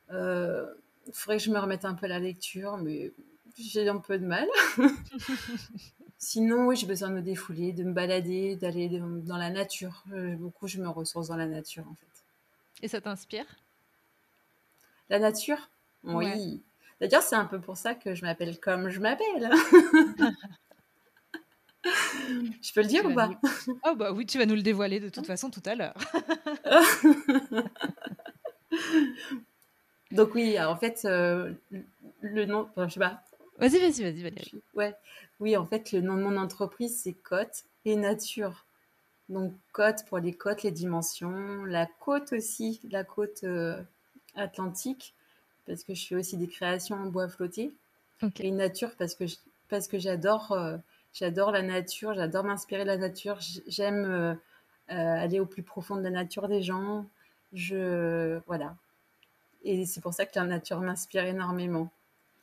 Il 0.09 0.15
euh, 0.15 0.65
faudrait 1.11 1.37
que 1.37 1.43
je 1.43 1.51
me 1.51 1.59
remette 1.59 1.83
un 1.83 1.95
peu 1.95 2.05
à 2.05 2.09
la 2.09 2.19
lecture, 2.19 2.77
mais 2.77 3.11
j'ai 3.57 3.89
un 3.89 3.97
peu 3.97 4.17
de 4.19 4.25
mal. 4.25 4.47
Sinon, 6.27 6.65
oui, 6.65 6.75
j'ai 6.75 6.87
besoin 6.87 7.09
de 7.09 7.13
me 7.13 7.21
défouler, 7.21 7.71
de 7.71 7.83
me 7.83 7.93
balader, 7.93 8.55
d'aller 8.55 8.89
dans 8.89 9.37
la 9.37 9.51
nature. 9.51 10.03
beaucoup, 10.39 10.67
je 10.67 10.81
me 10.81 10.89
ressource 10.89 11.27
dans 11.27 11.35
la 11.35 11.45
nature, 11.45 11.83
en 11.87 11.93
fait. 11.93 12.07
Et 12.81 12.87
ça 12.87 12.99
t'inspire? 12.99 13.45
La 15.07 15.19
nature? 15.19 15.69
Oui. 16.03 16.63
D'ailleurs, 16.99 17.21
c'est 17.21 17.35
un 17.35 17.45
peu 17.45 17.61
pour 17.61 17.77
ça 17.77 17.93
que 17.93 18.15
je 18.15 18.23
m'appelle 18.23 18.59
comme 18.59 18.89
je 18.89 18.99
m'appelle. 18.99 19.51
je 21.83 22.73
peux 22.73 22.81
le 22.81 22.87
dire 22.87 23.05
ou 23.05 23.13
pas? 23.13 23.29
Oh 23.85 23.93
bah 23.95 24.11
oui, 24.11 24.25
tu 24.25 24.39
vas 24.39 24.47
nous 24.47 24.55
le 24.55 24.63
dévoiler 24.63 24.99
de 24.99 25.09
toute 25.09 25.27
façon 25.27 25.51
tout 25.51 25.61
à 25.63 25.75
l'heure. 25.75 25.93
Donc 30.11 30.33
oui, 30.33 30.59
en 30.59 30.75
fait, 30.75 31.05
euh, 31.05 31.53
le 32.21 32.45
nom, 32.45 32.67
je 32.77 32.87
sais 32.87 32.99
pas, 32.99 33.21
Vas-y, 33.57 33.79
vas-y, 33.79 34.03
vas-y, 34.03 34.23
Valérie. 34.23 34.61
Ouais. 34.73 34.95
Oui, 35.39 35.55
en 35.57 35.65
fait, 35.65 35.91
le 35.91 36.01
nom 36.01 36.15
de 36.15 36.21
mon 36.21 36.37
entreprise, 36.37 37.01
c'est 37.01 37.13
Côte 37.13 37.63
et 37.85 37.95
Nature. 37.95 38.65
Donc, 39.29 39.53
côte 39.71 40.05
pour 40.07 40.19
les 40.19 40.33
côtes, 40.33 40.63
les 40.63 40.71
dimensions. 40.71 41.65
La 41.65 41.85
côte 41.85 42.33
aussi, 42.33 42.79
la 42.91 43.03
côte 43.03 43.43
euh, 43.43 43.81
atlantique, 44.35 45.13
parce 45.65 45.83
que 45.83 45.93
je 45.93 46.05
fais 46.05 46.15
aussi 46.15 46.37
des 46.37 46.47
créations 46.47 46.95
en 46.95 47.07
bois 47.07 47.27
flotté. 47.27 47.73
Et 48.39 48.51
nature, 48.51 48.91
parce 48.97 49.13
que, 49.15 49.25
parce 49.67 49.87
que 49.87 49.99
j'adore, 49.99 50.51
euh, 50.51 50.77
j'adore 51.13 51.51
la 51.51 51.61
nature, 51.61 52.13
j'adore 52.13 52.43
m'inspirer 52.43 52.83
de 52.83 52.87
la 52.87 52.97
nature. 52.97 53.39
J'aime 53.67 54.05
euh, 54.05 54.35
aller 54.87 55.39
au 55.39 55.45
plus 55.45 55.63
profond 55.63 55.95
de 55.97 56.01
la 56.01 56.11
nature 56.11 56.47
des 56.47 56.61
gens. 56.61 57.05
Je, 57.51 58.39
voilà. 58.47 58.75
Et 59.63 59.85
c'est 59.85 60.01
pour 60.01 60.13
ça 60.13 60.25
que 60.25 60.37
la 60.37 60.45
nature 60.45 60.79
m'inspire 60.81 61.25
énormément. 61.25 61.91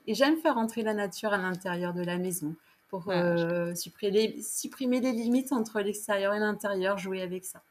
Et 0.06 0.14
j'aime 0.14 0.36
faire 0.36 0.58
entrer 0.58 0.82
la 0.82 0.94
nature 0.94 1.32
à 1.32 1.38
l'intérieur 1.38 1.92
de 1.92 2.02
la 2.02 2.18
maison 2.18 2.54
pour 2.88 3.08
euh, 3.08 3.74
supprimer, 3.74 4.40
supprimer 4.42 5.00
les 5.00 5.12
limites 5.12 5.52
entre 5.52 5.80
l'extérieur 5.80 6.34
et 6.34 6.38
l'intérieur, 6.38 6.98
jouer 6.98 7.22
avec 7.22 7.44
ça. 7.44 7.62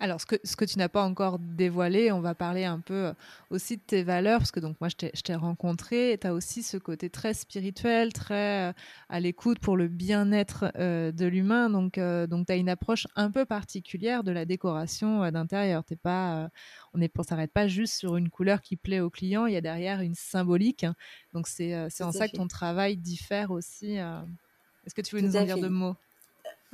Alors, 0.00 0.20
ce 0.20 0.26
que, 0.26 0.36
ce 0.44 0.54
que 0.54 0.64
tu 0.64 0.78
n'as 0.78 0.88
pas 0.88 1.02
encore 1.02 1.40
dévoilé, 1.40 2.12
on 2.12 2.20
va 2.20 2.34
parler 2.34 2.64
un 2.64 2.78
peu 2.78 3.06
euh, 3.06 3.12
aussi 3.50 3.76
de 3.76 3.82
tes 3.82 4.04
valeurs, 4.04 4.38
parce 4.38 4.52
que 4.52 4.60
donc 4.60 4.76
moi, 4.80 4.88
je 4.88 4.94
t'ai 4.94 5.34
rencontré, 5.34 6.16
tu 6.20 6.26
as 6.26 6.34
aussi 6.34 6.62
ce 6.62 6.76
côté 6.76 7.10
très 7.10 7.34
spirituel, 7.34 8.12
très 8.12 8.68
euh, 8.68 8.72
à 9.08 9.18
l'écoute 9.18 9.58
pour 9.58 9.76
le 9.76 9.88
bien-être 9.88 10.70
euh, 10.76 11.10
de 11.10 11.26
l'humain. 11.26 11.68
Donc, 11.68 11.98
donc 11.98 12.46
tu 12.46 12.52
as 12.52 12.56
une 12.56 12.68
approche 12.68 13.08
un 13.16 13.30
peu 13.30 13.44
particulière 13.44 14.22
de 14.22 14.30
la 14.30 14.44
décoration 14.44 15.30
d'intérieur. 15.32 15.82
T'es 15.82 15.96
pas, 15.96 16.48
on 16.94 16.98
ne 16.98 17.06
s'arrête 17.26 17.52
pas 17.52 17.66
juste 17.66 17.94
sur 17.94 18.16
une 18.16 18.30
couleur 18.30 18.60
qui 18.60 18.76
plaît 18.76 19.00
au 19.00 19.10
client, 19.10 19.46
il 19.46 19.54
y 19.54 19.56
a 19.56 19.60
derrière 19.60 20.00
une 20.00 20.14
symbolique. 20.14 20.86
Donc, 21.32 21.48
c'est 21.48 21.74
en 22.00 22.12
ça 22.12 22.28
que 22.28 22.36
ton 22.36 22.46
travail 22.46 22.96
diffère 22.96 23.50
aussi. 23.50 23.96
Est-ce 23.96 24.94
que 24.94 25.02
tu 25.02 25.16
veux 25.16 25.22
nous 25.22 25.36
en 25.36 25.44
dire 25.44 25.58
deux 25.58 25.68
mots? 25.68 25.96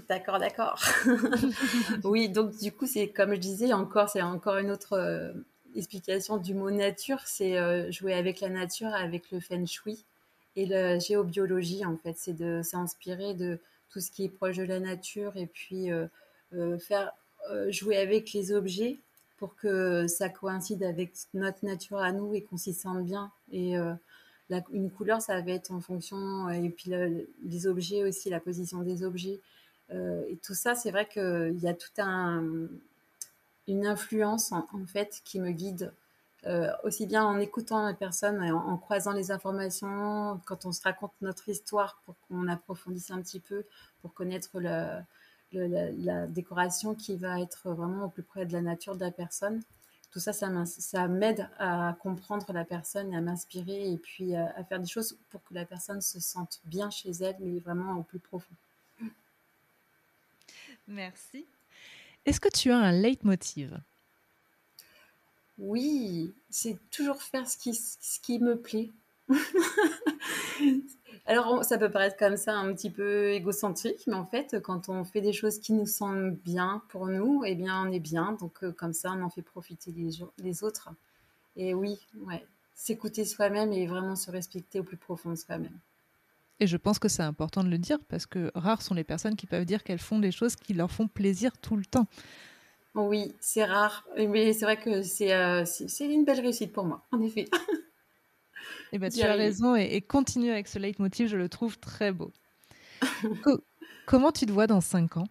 D'accord, 0.08 0.38
d'accord. 0.38 0.82
oui, 2.04 2.28
donc 2.28 2.56
du 2.58 2.72
coup, 2.72 2.86
c'est 2.86 3.08
comme 3.08 3.34
je 3.34 3.40
disais, 3.40 3.72
encore, 3.72 4.08
c'est 4.08 4.22
encore 4.22 4.58
une 4.58 4.70
autre 4.70 4.94
euh, 4.94 5.32
explication 5.74 6.36
du 6.36 6.52
mot 6.52 6.70
nature, 6.70 7.20
c'est 7.26 7.56
euh, 7.56 7.90
jouer 7.90 8.14
avec 8.14 8.40
la 8.40 8.48
nature, 8.48 8.92
avec 8.92 9.30
le 9.30 9.40
feng 9.40 9.66
shui 9.66 10.04
et 10.56 10.66
la 10.66 10.98
géobiologie, 10.98 11.84
en 11.84 11.96
fait. 11.96 12.14
C'est 12.16 12.34
de 12.34 12.60
s'inspirer 12.62 13.34
de 13.34 13.58
tout 13.88 14.00
ce 14.00 14.10
qui 14.10 14.24
est 14.24 14.28
proche 14.28 14.56
de 14.56 14.64
la 14.64 14.80
nature 14.80 15.36
et 15.36 15.46
puis 15.46 15.90
euh, 15.92 16.08
faire 16.78 17.12
jouer 17.68 17.96
avec 17.98 18.32
les 18.32 18.52
objets 18.52 18.98
pour 19.36 19.54
que 19.54 20.06
ça 20.06 20.28
coïncide 20.28 20.82
avec 20.82 21.12
notre 21.34 21.64
nature 21.64 21.98
à 21.98 22.12
nous 22.12 22.34
et 22.34 22.42
qu'on 22.42 22.56
s'y 22.56 22.72
sente 22.72 23.04
bien. 23.04 23.30
Et 23.52 23.74
une 24.72 24.90
couleur, 24.90 25.20
ça 25.20 25.40
va 25.40 25.52
être 25.52 25.72
en 25.72 25.80
fonction, 25.80 26.48
et 26.48 26.70
puis 26.70 26.92
les 27.44 27.66
objets 27.66 28.04
aussi, 28.04 28.30
la 28.30 28.40
position 28.40 28.80
des 28.82 29.02
objets. 29.02 29.40
Euh, 29.92 30.24
et 30.28 30.36
tout 30.36 30.54
ça, 30.54 30.74
c'est 30.74 30.90
vrai 30.90 31.06
qu'il 31.06 31.58
y 31.60 31.68
a 31.68 31.74
toute 31.74 31.98
un, 31.98 32.42
une 33.68 33.86
influence 33.86 34.52
en, 34.52 34.66
fait 34.86 35.20
qui 35.24 35.40
me 35.40 35.50
guide 35.50 35.92
euh, 36.46 36.70
aussi 36.82 37.06
bien 37.06 37.24
en 37.24 37.38
écoutant 37.38 37.86
la 37.86 37.94
personne, 37.94 38.42
en, 38.42 38.68
en, 38.68 38.76
croisant 38.76 39.12
les 39.12 39.30
informations, 39.30 40.40
quand 40.44 40.66
on 40.66 40.72
se 40.72 40.82
raconte 40.82 41.12
notre 41.22 41.48
histoire 41.48 42.02
pour 42.04 42.14
qu'on 42.28 42.48
approfondisse 42.48 43.10
un 43.10 43.20
petit 43.22 43.40
peu, 43.40 43.64
pour 44.02 44.12
connaître 44.12 44.60
la, 44.60 45.04
la, 45.52 46.26
décoration 46.26 46.94
qui 46.94 47.16
va 47.16 47.40
être 47.40 47.70
vraiment 47.70 48.06
au 48.06 48.08
plus 48.08 48.22
près 48.22 48.46
de 48.46 48.52
la 48.52 48.60
nature 48.60 48.96
de 48.96 49.04
la 49.04 49.10
personne. 49.10 49.62
Tout 50.10 50.20
ça, 50.20 50.32
ça 50.32 51.08
m'aide 51.08 51.48
à 51.58 51.96
comprendre 52.00 52.52
la 52.52 52.64
personne, 52.64 53.12
à 53.14 53.20
m'inspirer 53.20 53.90
et 53.92 53.96
puis 53.96 54.36
à, 54.36 54.62
faire 54.64 54.78
des 54.78 54.86
choses 54.86 55.18
pour 55.30 55.42
que 55.42 55.54
la 55.54 55.64
personne 55.64 56.00
se 56.00 56.20
sente 56.20 56.60
bien 56.64 56.88
chez 56.90 57.10
elle, 57.10 57.36
mais 57.40 57.58
vraiment 57.58 57.98
au 57.98 58.02
plus 58.02 58.20
profond. 58.20 58.54
Merci. 60.88 61.46
Est-ce 62.26 62.40
que 62.40 62.48
tu 62.48 62.70
as 62.70 62.76
un 62.78 62.92
leitmotiv? 62.92 63.78
Oui, 65.58 66.32
c'est 66.50 66.78
toujours 66.90 67.22
faire 67.22 67.48
ce 67.48 67.56
qui, 67.56 67.74
ce 67.74 68.20
qui 68.20 68.38
me 68.38 68.56
plaît. 68.56 68.90
Alors, 71.26 71.64
ça 71.64 71.78
peut 71.78 71.90
paraître 71.90 72.16
comme 72.18 72.36
ça 72.36 72.54
un 72.54 72.74
petit 72.74 72.90
peu 72.90 73.30
égocentrique, 73.30 74.06
mais 74.06 74.14
en 74.14 74.26
fait, 74.26 74.60
quand 74.62 74.88
on 74.88 75.04
fait 75.04 75.22
des 75.22 75.32
choses 75.32 75.58
qui 75.58 75.72
nous 75.72 75.86
semblent 75.86 76.36
bien 76.44 76.82
pour 76.88 77.06
nous, 77.06 77.42
eh 77.46 77.54
bien, 77.54 77.86
on 77.86 77.92
est 77.92 78.00
bien. 78.00 78.32
Donc, 78.32 78.62
euh, 78.62 78.72
comme 78.72 78.92
ça, 78.92 79.12
on 79.12 79.22
en 79.22 79.30
fait 79.30 79.42
profiter 79.42 79.90
les, 79.92 80.10
les 80.38 80.64
autres. 80.64 80.90
Et 81.56 81.72
oui, 81.72 81.98
ouais, 82.26 82.44
s'écouter 82.74 83.24
soi-même 83.24 83.72
et 83.72 83.86
vraiment 83.86 84.16
se 84.16 84.30
respecter 84.30 84.80
au 84.80 84.84
plus 84.84 84.96
profond 84.96 85.30
de 85.30 85.36
soi-même. 85.36 85.78
Et 86.60 86.66
je 86.66 86.76
pense 86.76 86.98
que 86.98 87.08
c'est 87.08 87.22
important 87.22 87.64
de 87.64 87.68
le 87.68 87.78
dire 87.78 87.98
parce 88.08 88.26
que 88.26 88.50
rares 88.54 88.82
sont 88.82 88.94
les 88.94 89.04
personnes 89.04 89.36
qui 89.36 89.46
peuvent 89.46 89.64
dire 89.64 89.82
qu'elles 89.82 89.98
font 89.98 90.18
des 90.18 90.30
choses 90.30 90.56
qui 90.56 90.72
leur 90.72 90.90
font 90.90 91.08
plaisir 91.08 91.52
tout 91.58 91.76
le 91.76 91.84
temps. 91.84 92.06
Oui, 92.94 93.34
c'est 93.40 93.64
rare. 93.64 94.04
Mais 94.16 94.52
c'est 94.52 94.64
vrai 94.64 94.76
que 94.76 95.02
c'est 95.02 95.34
euh, 95.34 95.64
une 96.00 96.24
belle 96.24 96.40
réussite 96.40 96.72
pour 96.72 96.84
moi, 96.84 97.02
en 97.10 97.20
effet. 97.20 97.42
Et 97.42 97.48
eh 98.92 98.98
ben, 98.98 99.10
tu 99.10 99.22
as 99.22 99.34
raison 99.34 99.74
et, 99.74 100.00
continue 100.00 100.50
avec 100.50 100.68
ce 100.68 100.78
leitmotiv, 100.78 101.28
je 101.28 101.36
le 101.36 101.48
trouve 101.48 101.78
très 101.78 102.12
beau. 102.12 102.32
Comment 104.06 104.30
tu 104.30 104.46
te 104.46 104.52
vois 104.52 104.68
dans 104.68 104.80
5 104.80 105.16
ans? 105.16 105.26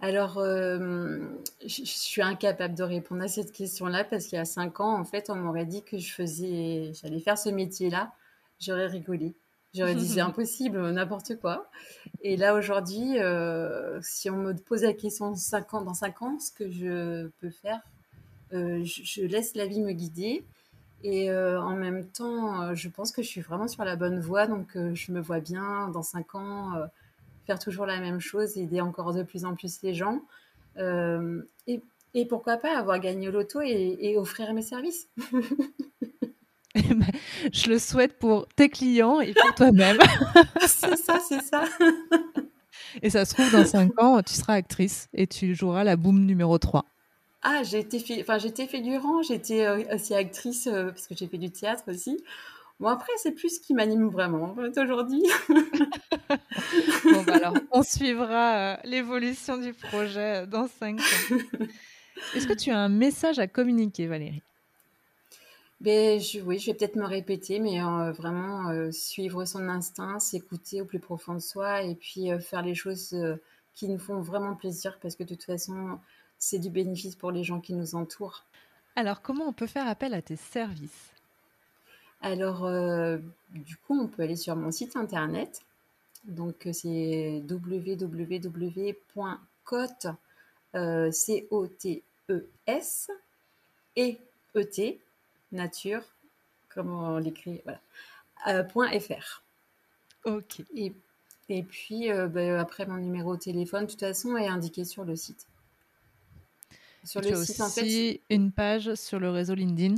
Alors, 0.00 0.38
euh, 0.38 1.18
je, 1.62 1.82
suis 1.84 2.22
incapable 2.22 2.74
de 2.74 2.82
répondre 2.82 3.22
à 3.22 3.28
cette 3.28 3.52
question-là 3.52 4.04
parce 4.04 4.26
qu'il 4.26 4.36
y 4.36 4.40
a 4.40 4.44
cinq 4.44 4.80
ans, 4.80 4.98
en 4.98 5.04
fait, 5.04 5.30
on 5.30 5.36
m'aurait 5.36 5.64
dit 5.64 5.82
que 5.82 5.98
je 5.98 6.12
faisais, 6.12 6.92
j'allais 6.92 7.20
faire 7.20 7.38
ce 7.38 7.48
métier-là. 7.48 8.12
J'aurais 8.60 8.86
rigolé. 8.86 9.34
J'aurais 9.74 9.94
dit 9.94 10.08
c'est 10.08 10.20
impossible, 10.20 10.90
n'importe 10.90 11.38
quoi. 11.40 11.68
Et 12.22 12.36
là 12.36 12.54
aujourd'hui, 12.54 13.18
euh, 13.18 13.98
si 14.02 14.30
on 14.30 14.36
me 14.36 14.52
pose 14.54 14.82
la 14.82 14.92
question 14.92 15.32
ans, 15.32 15.80
dans 15.82 15.94
cinq 15.94 16.22
ans, 16.22 16.38
ce 16.38 16.52
que 16.52 16.70
je 16.70 17.28
peux 17.40 17.50
faire, 17.50 17.80
euh, 18.52 18.84
je, 18.84 19.22
laisse 19.22 19.54
la 19.54 19.66
vie 19.66 19.80
me 19.80 19.92
guider. 19.92 20.44
Et 21.02 21.30
en 21.30 21.76
même 21.76 22.06
temps, 22.06 22.74
je 22.74 22.88
pense 22.88 23.12
que 23.12 23.20
je 23.20 23.28
suis 23.28 23.42
vraiment 23.42 23.68
sur 23.68 23.84
la 23.84 23.94
bonne 23.94 24.20
voie. 24.20 24.46
Donc, 24.46 24.68
je 24.74 25.12
me 25.12 25.20
vois 25.20 25.40
bien 25.40 25.90
dans 25.90 26.02
cinq 26.02 26.34
ans 26.34 26.72
faire 27.46 27.58
toujours 27.58 27.86
la 27.86 28.00
même 28.00 28.20
chose, 28.20 28.56
aider 28.56 28.80
encore 28.80 29.12
de 29.12 29.22
plus 29.22 29.44
en 29.44 29.54
plus 29.54 29.82
les 29.82 29.94
gens. 29.94 30.22
Euh, 30.78 31.42
et, 31.66 31.80
et, 32.14 32.26
pourquoi 32.26 32.56
pas 32.56 32.76
avoir 32.76 32.98
gagné 32.98 33.28
au 33.28 33.32
loto 33.32 33.60
et, 33.62 34.16
offrir 34.16 34.52
mes 34.54 34.62
services? 34.62 35.08
Eh 36.76 36.92
ben, 36.92 37.06
Je 37.52 37.68
le 37.68 37.78
souhaite 37.78 38.18
pour 38.18 38.46
tes 38.56 38.68
clients 38.68 39.20
et 39.20 39.34
pour 39.34 39.54
toi-même. 39.54 39.98
c'est 40.60 40.96
ça, 40.96 41.18
c'est 41.26 41.42
ça. 41.42 41.64
et 43.02 43.10
ça 43.10 43.24
se 43.24 43.34
trouve, 43.34 43.50
dans 43.50 43.64
5 43.64 44.00
ans, 44.00 44.22
tu 44.22 44.34
seras 44.34 44.54
actrice 44.54 45.08
et 45.14 45.26
tu 45.26 45.54
joueras 45.54 45.84
la 45.84 45.96
boom 45.96 46.24
numéro 46.24 46.58
3. 46.58 46.84
Ah, 47.42 47.60
été, 47.70 48.20
enfin, 48.22 48.38
j'étais 48.38 48.66
figurant, 48.66 49.22
j'étais 49.22 49.66
euh, 49.66 49.82
aussi 49.94 50.14
actrice 50.14 50.66
euh, 50.66 50.86
parce 50.86 51.06
que 51.06 51.14
j'ai 51.14 51.26
fait 51.26 51.36
du 51.36 51.50
théâtre 51.50 51.84
aussi. 51.88 52.18
Bon, 52.80 52.88
après, 52.88 53.12
c'est 53.18 53.32
plus 53.32 53.56
ce 53.56 53.60
qui 53.60 53.74
m'anime 53.74 54.08
vraiment 54.08 54.56
aujourd'hui. 54.56 55.22
bon, 57.04 57.22
bah 57.26 57.34
alors, 57.34 57.54
on 57.70 57.82
suivra 57.82 58.54
euh, 58.56 58.76
l'évolution 58.84 59.58
du 59.58 59.74
projet 59.74 60.46
dans 60.46 60.66
5 60.66 60.98
ans. 60.98 61.36
Est-ce 62.34 62.46
que 62.46 62.54
tu 62.54 62.70
as 62.70 62.78
un 62.78 62.88
message 62.88 63.38
à 63.38 63.46
communiquer, 63.46 64.06
Valérie? 64.06 64.42
Ben, 65.84 66.20
je, 66.20 66.40
Oui, 66.40 66.58
je 66.58 66.66
vais 66.66 66.74
peut-être 66.74 66.96
me 66.96 67.06
répéter, 67.06 67.60
mais 67.60 67.82
euh, 67.82 68.12
vraiment 68.12 68.90
suivre 68.92 69.44
son 69.44 69.68
instinct, 69.68 70.18
s'écouter 70.18 70.80
au 70.80 70.84
plus 70.84 71.00
profond 71.00 71.34
de 71.34 71.40
soi 71.40 71.82
et 71.82 71.94
puis 71.94 72.28
faire 72.40 72.62
les 72.62 72.74
choses 72.74 73.14
qui 73.74 73.88
nous 73.88 73.98
font 73.98 74.20
vraiment 74.20 74.54
plaisir 74.54 74.98
parce 75.00 75.16
que 75.16 75.24
de 75.24 75.34
toute 75.34 75.44
façon, 75.44 75.98
c'est 76.38 76.58
du 76.58 76.70
bénéfice 76.70 77.16
pour 77.16 77.30
les 77.30 77.44
gens 77.44 77.60
qui 77.60 77.74
nous 77.74 77.94
entourent. 77.94 78.44
Alors, 78.96 79.22
comment 79.22 79.46
on 79.46 79.52
peut 79.52 79.66
faire 79.66 79.88
appel 79.88 80.14
à 80.14 80.22
tes 80.22 80.36
services? 80.36 81.10
Alors, 82.20 82.64
euh, 82.64 83.18
du 83.50 83.76
coup, 83.76 84.00
on 84.00 84.06
peut 84.06 84.22
aller 84.22 84.36
sur 84.36 84.54
mon 84.56 84.70
site 84.70 84.96
internet. 84.96 85.60
Donc, 86.24 86.66
euh, 86.66 86.72
c'est 86.72 87.42
www.cote, 87.48 88.96
euh, 90.74 91.10
C-O-T-E-S, 91.10 93.10
et 93.96 94.18
E-T, 94.56 95.00
nature, 95.54 96.02
comment 96.68 97.14
on 97.14 97.18
l'écrit, 97.18 97.62
voilà, 97.64 98.64
.fr. 99.00 99.42
Ok. 100.24 100.62
Et, 100.74 100.92
et 101.48 101.62
puis, 101.62 102.08
ben, 102.08 102.56
après, 102.56 102.86
mon 102.86 102.96
numéro 102.96 103.36
de 103.36 103.40
téléphone, 103.40 103.86
de 103.86 103.90
toute 103.90 104.00
façon, 104.00 104.36
est 104.36 104.48
indiqué 104.48 104.84
sur 104.84 105.04
le 105.04 105.16
site. 105.16 105.46
Sur 107.04 107.20
le 107.20 107.44
site, 107.44 107.60
en 107.60 107.68
fait. 107.68 108.20
une 108.30 108.50
page 108.50 108.94
sur 108.94 109.20
le 109.20 109.30
réseau 109.30 109.54
LinkedIn 109.54 109.96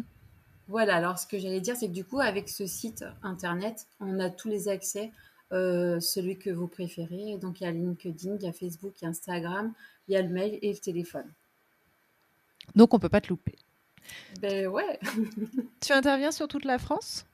voilà, 0.69 0.97
alors 0.97 1.19
ce 1.19 1.27
que 1.27 1.39
j'allais 1.39 1.61
dire, 1.61 1.77
c'est 1.77 1.87
que 1.87 1.93
du 1.93 2.05
coup, 2.05 2.21
avec 2.21 2.49
ce 2.49 2.67
site 2.67 3.05
internet, 3.23 3.87
on 4.01 4.19
a 4.19 4.31
tous 4.31 4.49
les 4.49 4.69
accès, 4.69 5.13
euh, 5.53 6.01
celui 6.01 6.39
que 6.39 6.51
vous 6.51 6.67
préférez. 6.67 7.37
Donc, 7.39 7.61
il 7.61 7.65
y 7.65 7.67
a 7.69 7.71
LinkedIn, 7.71 8.37
il 8.37 8.43
y 8.43 8.49
a 8.49 8.53
Facebook, 8.53 8.95
il 9.01 9.05
y 9.05 9.07
a 9.07 9.11
Instagram, 9.11 9.73
il 10.09 10.15
y 10.15 10.17
a 10.17 10.23
le 10.23 10.29
mail 10.29 10.59
et 10.63 10.73
le 10.73 10.79
téléphone. 10.79 11.31
Donc, 12.75 12.95
on 12.95 12.99
peut 12.99 13.09
pas 13.09 13.21
te 13.21 13.29
louper. 13.29 13.55
Ben 14.41 14.67
ouais. 14.67 14.99
tu 15.81 15.93
interviens 15.93 16.31
sur 16.31 16.49
toute 16.49 16.65
la 16.65 16.79
France? 16.79 17.27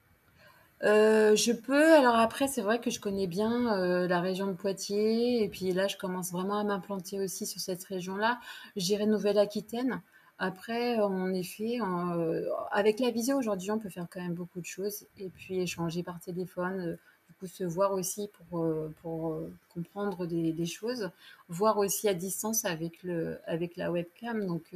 Euh, 0.85 1.37
je 1.37 1.53
peux. 1.53 1.95
Alors 1.95 2.17
après, 2.17 2.49
c'est 2.49 2.63
vrai 2.63 2.81
que 2.81 2.91
je 2.91 2.99
connais 3.01 3.27
bien 3.27 3.79
euh, 3.79 4.09
la 4.09 4.21
région 4.21 4.47
de 4.47 4.53
Poitiers. 4.53 5.43
Et 5.45 5.49
puis 5.49 5.73
là, 5.73 5.87
je 5.87 5.97
commence 5.97 6.33
vraiment 6.33 6.59
à 6.59 6.65
m'implanter 6.65 7.21
aussi 7.21 7.47
sur 7.47 7.61
cette 7.61 7.85
région-là. 7.85 8.41
J'irai 8.77 9.07
Nouvelle-Aquitaine. 9.07 10.03
Après, 10.39 10.99
en 10.99 11.33
effet, 11.33 11.79
euh, 11.81 12.49
avec 12.73 12.99
la 12.99 13.11
visio 13.11 13.37
aujourd'hui, 13.39 13.71
on 13.71 13.79
peut 13.79 13.91
faire 13.91 14.09
quand 14.11 14.21
même 14.21 14.35
beaucoup 14.35 14.61
de 14.61 14.67
choses 14.67 15.07
et 15.19 15.29
puis 15.29 15.61
échanger 15.61 16.03
par 16.03 16.19
téléphone, 16.19 16.99
du 17.29 17.35
coup 17.35 17.47
se 17.47 17.63
voir 17.63 17.93
aussi 17.93 18.29
pour, 18.51 18.67
pour 19.03 19.41
comprendre 19.73 20.27
des, 20.27 20.67
choses, 20.67 21.11
voir 21.49 21.79
aussi 21.79 22.09
à 22.09 22.15
distance 22.15 22.65
avec, 22.65 23.05
le, 23.05 23.39
avec 23.47 23.77
la 23.77 23.93
webcam. 23.93 24.45
Donc, 24.47 24.75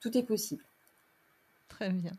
tout 0.00 0.16
est 0.16 0.22
possible. 0.22 0.64
Très 1.76 1.90
bien. 1.90 2.12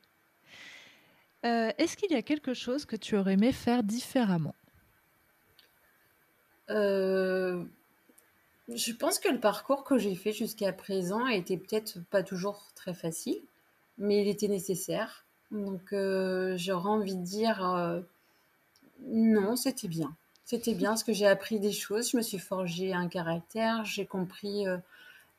Est-ce 1.43 1.95
qu'il 1.95 2.11
y 2.11 2.15
a 2.15 2.21
quelque 2.21 2.53
chose 2.53 2.85
que 2.85 2.95
tu 2.97 3.15
aurais 3.15 3.33
aimé 3.33 3.53
faire 3.53 3.81
différemment? 3.81 4.55
Je 8.69 8.91
pense 8.91 9.19
que 9.19 9.29
le 9.29 9.39
parcours 9.39 9.85
que 9.85 9.97
j'ai 9.97 10.15
fait 10.15 10.33
jusqu'à 10.33 10.73
présent 10.73 11.25
était 11.27 11.55
peut-être 11.55 11.99
pas 12.09 12.21
toujours 12.21 12.67
très 12.75 12.93
facile, 12.93 13.39
mais 13.97 14.21
il 14.21 14.27
était 14.27 14.49
nécessaire. 14.49 15.25
Donc 15.51 15.93
euh, 15.93 16.57
j'aurais 16.57 16.89
envie 16.89 17.15
de 17.15 17.23
dire 17.23 17.65
euh, 17.65 18.01
non, 19.05 19.55
c'était 19.55 19.87
bien. 19.87 20.13
C'était 20.43 20.73
bien 20.73 20.89
parce 20.89 21.03
que 21.03 21.13
j'ai 21.13 21.27
appris 21.27 21.59
des 21.59 21.71
choses, 21.71 22.11
je 22.11 22.17
me 22.17 22.21
suis 22.21 22.39
forgé 22.39 22.93
un 22.93 23.07
caractère, 23.07 23.85
j'ai 23.85 24.05
compris 24.05 24.65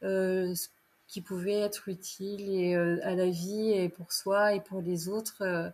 euh, 0.03 0.55
ce 0.55 0.69
qui 1.09 1.21
pouvait 1.21 1.61
être 1.61 1.88
utile 1.88 2.51
et, 2.51 2.75
à 2.75 3.14
la 3.14 3.29
vie 3.29 3.73
et 3.73 3.88
pour 3.88 4.12
soi 4.12 4.55
et 4.55 4.61
pour 4.61 4.81
les 4.81 5.09
autres. 5.09 5.73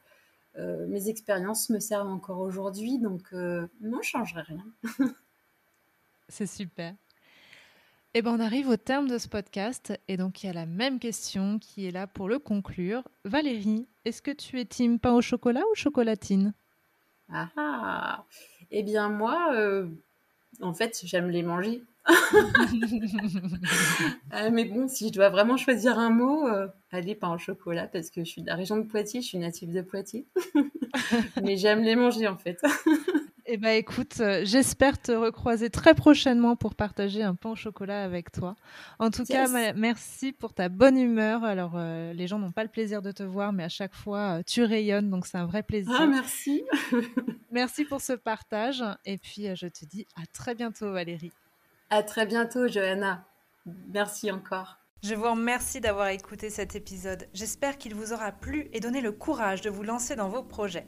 mes 0.57 1.09
expériences 1.09 1.71
me 1.71 1.81
servent 1.81 2.11
encore 2.11 2.39
aujourd'hui, 2.39 2.99
donc 2.99 3.33
non, 3.33 3.69
je 3.81 3.97
ne 3.97 4.03
changerai 4.03 4.43
rien. 4.43 4.65
C'est 6.29 6.47
super. 6.47 6.95
Eh 8.17 8.23
ben, 8.23 8.31
on 8.31 8.39
arrive 8.39 8.69
au 8.69 8.77
terme 8.77 9.09
de 9.09 9.19
ce 9.19 9.27
podcast 9.27 9.93
et 10.07 10.17
donc 10.17 10.43
il 10.43 10.47
y 10.47 10.49
a 10.49 10.53
la 10.53 10.67
même 10.67 11.01
question 11.01 11.59
qui 11.59 11.87
est 11.87 11.91
là 11.91 12.07
pour 12.07 12.29
le 12.29 12.39
conclure. 12.39 13.03
Valérie, 13.25 13.89
est-ce 14.05 14.23
que 14.23 14.31
tu 14.31 14.61
es 14.61 14.65
team 14.65 15.01
pain 15.01 15.15
au 15.15 15.21
chocolat 15.21 15.63
ou 15.73 15.75
chocolatine? 15.75 16.55
Ah, 17.29 17.49
ah 17.57 18.25
Eh 18.71 18.85
bien 18.85 19.09
moi, 19.09 19.53
euh, 19.55 19.89
en 20.61 20.73
fait, 20.75 21.01
j'aime 21.03 21.29
les 21.29 21.43
manger. 21.43 21.83
Euh, 24.35 24.51
mais 24.53 24.65
bon, 24.65 24.89
si 24.89 25.09
je 25.09 25.13
dois 25.13 25.31
vraiment 25.31 25.57
choisir 25.57 25.99
un 25.99 26.11
mot, 26.11 26.47
euh, 26.49 26.67
allez, 26.91 27.15
pain 27.15 27.33
au 27.33 27.39
chocolat, 27.39 27.87
parce 27.87 28.11
que 28.11 28.25
je 28.25 28.29
suis 28.29 28.43
de 28.43 28.49
la 28.49 28.57
région 28.57 28.77
de 28.77 28.83
Poitiers, 28.83 29.23
je 29.23 29.27
suis 29.27 29.39
native 29.39 29.73
de 29.73 29.81
Poitiers. 29.81 30.27
mais 31.43 31.57
j'aime 31.57 31.83
les 31.83 31.97
manger 31.97 32.29
en 32.29 32.37
fait. 32.37 32.61
Eh 33.47 33.59
bien, 33.59 33.73
écoute, 33.73 34.21
euh, 34.21 34.41
j'espère 34.45 34.99
te 34.99 35.13
recroiser 35.13 35.69
très 35.69 35.95
prochainement 35.95 36.57
pour 36.57 36.75
partager 36.75 37.23
un 37.23 37.35
pain 37.35 37.51
au 37.51 37.55
chocolat 37.55 38.03
avec 38.03 38.33
toi. 38.33 38.57
En 38.99 39.11
tout 39.11 39.23
cas, 39.27 39.47
merci 39.75 40.33
pour 40.33 40.55
ta 40.55 40.71
bonne 40.71 40.97
humeur. 40.97 41.45
Alors, 41.45 41.79
les 41.79 42.27
gens 42.27 42.39
n'ont 42.39 42.53
pas 42.53 42.63
le 42.63 42.71
plaisir 42.71 43.03
de 43.03 43.13
te 43.13 43.23
voir, 43.23 43.53
mais 43.53 43.63
à 43.63 43.69
chaque 43.69 43.95
fois, 43.95 44.43
tu 44.45 44.63
rayonnes, 44.65 45.11
donc 45.11 45.27
c'est 45.27 45.37
un 45.37 45.45
vrai 45.45 45.63
plaisir. 45.63 45.95
Ah, 45.95 46.07
merci. 46.07 46.65
merci 47.53 47.85
pour 47.85 48.01
ce 48.01 48.15
partage. 48.15 48.83
Et 49.05 49.19
puis, 49.19 49.55
je 49.55 49.67
te 49.67 49.85
dis 49.85 50.07
à 50.17 50.25
très 50.33 50.55
bientôt, 50.55 50.91
Valérie. 50.91 51.31
À 51.95 52.03
très 52.03 52.27
bientôt, 52.27 52.67
Johanna. 52.67 53.25
Merci 53.93 54.33
encore. 54.33 54.79
Je 55.05 55.15
vous 55.15 55.31
remercie 55.31 55.81
d'avoir 55.81 56.09
écouté 56.09 56.51
cet 56.51 56.75
épisode. 56.75 57.29
J'espère 57.33 57.79
qu'il 57.79 57.95
vous 57.95 58.13
aura 58.13 58.33
plu 58.33 58.69
et 58.73 58.81
donné 58.81 59.01
le 59.01 59.13
courage 59.13 59.61
de 59.61 59.71
vous 59.71 59.85
lancer 59.85 60.17
dans 60.17 60.29
vos 60.29 60.43
projets. 60.43 60.87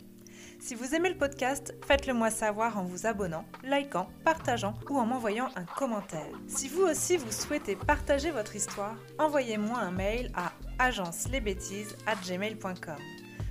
Si 0.59 0.75
vous 0.75 0.97
aimez 0.97 1.11
le 1.11 1.17
podcast, 1.17 1.77
faites-le 1.87 2.13
moi 2.13 2.31
savoir 2.31 2.77
en 2.77 2.83
vous 2.83 3.07
abonnant, 3.07 3.45
likant, 3.63 4.09
partageant 4.25 4.75
ou 4.91 4.99
en 4.99 5.07
m'envoyant 5.07 5.49
un 5.55 5.65
commentaire. 5.65 6.27
Si 6.49 6.69
vous 6.69 6.83
aussi 6.83 7.17
vous 7.17 7.31
souhaitez 7.31 7.77
partager 7.77 8.33
votre 8.33 8.57
histoire, 8.57 8.97
envoyez-moi 9.21 9.79
un 9.79 9.93
mail 9.93 10.33
à 10.35 10.51
agencelesbêtises@gmail.com. 10.81 12.99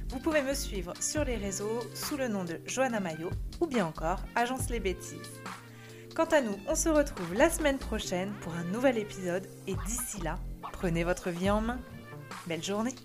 Vous 0.10 0.20
pouvez 0.20 0.42
me 0.42 0.54
suivre 0.54 0.92
sur 1.00 1.24
les 1.24 1.38
réseaux 1.38 1.80
sous 1.94 2.18
le 2.18 2.28
nom 2.28 2.44
de 2.44 2.60
Johanna 2.66 3.00
Mayo 3.00 3.30
ou 3.62 3.68
bien 3.68 3.86
encore 3.86 4.20
Agence 4.36 4.70
les 4.70 4.82
Bêtises. 4.82 5.40
Quant 6.16 6.24
à 6.32 6.40
nous, 6.40 6.58
on 6.70 6.76
se 6.76 6.88
retrouve 6.88 7.34
la 7.34 7.50
semaine 7.50 7.78
prochaine 7.78 8.32
pour 8.40 8.54
un 8.54 8.64
nouvel 8.64 8.98
épisode 8.98 9.46
et 9.68 9.76
d'ici 9.86 10.22
là, 10.22 10.40
prenez 10.72 11.04
votre 11.04 11.30
vie 11.30 11.50
en 11.50 11.60
main. 11.60 11.78
Belle 12.48 12.64
journée 12.64 12.96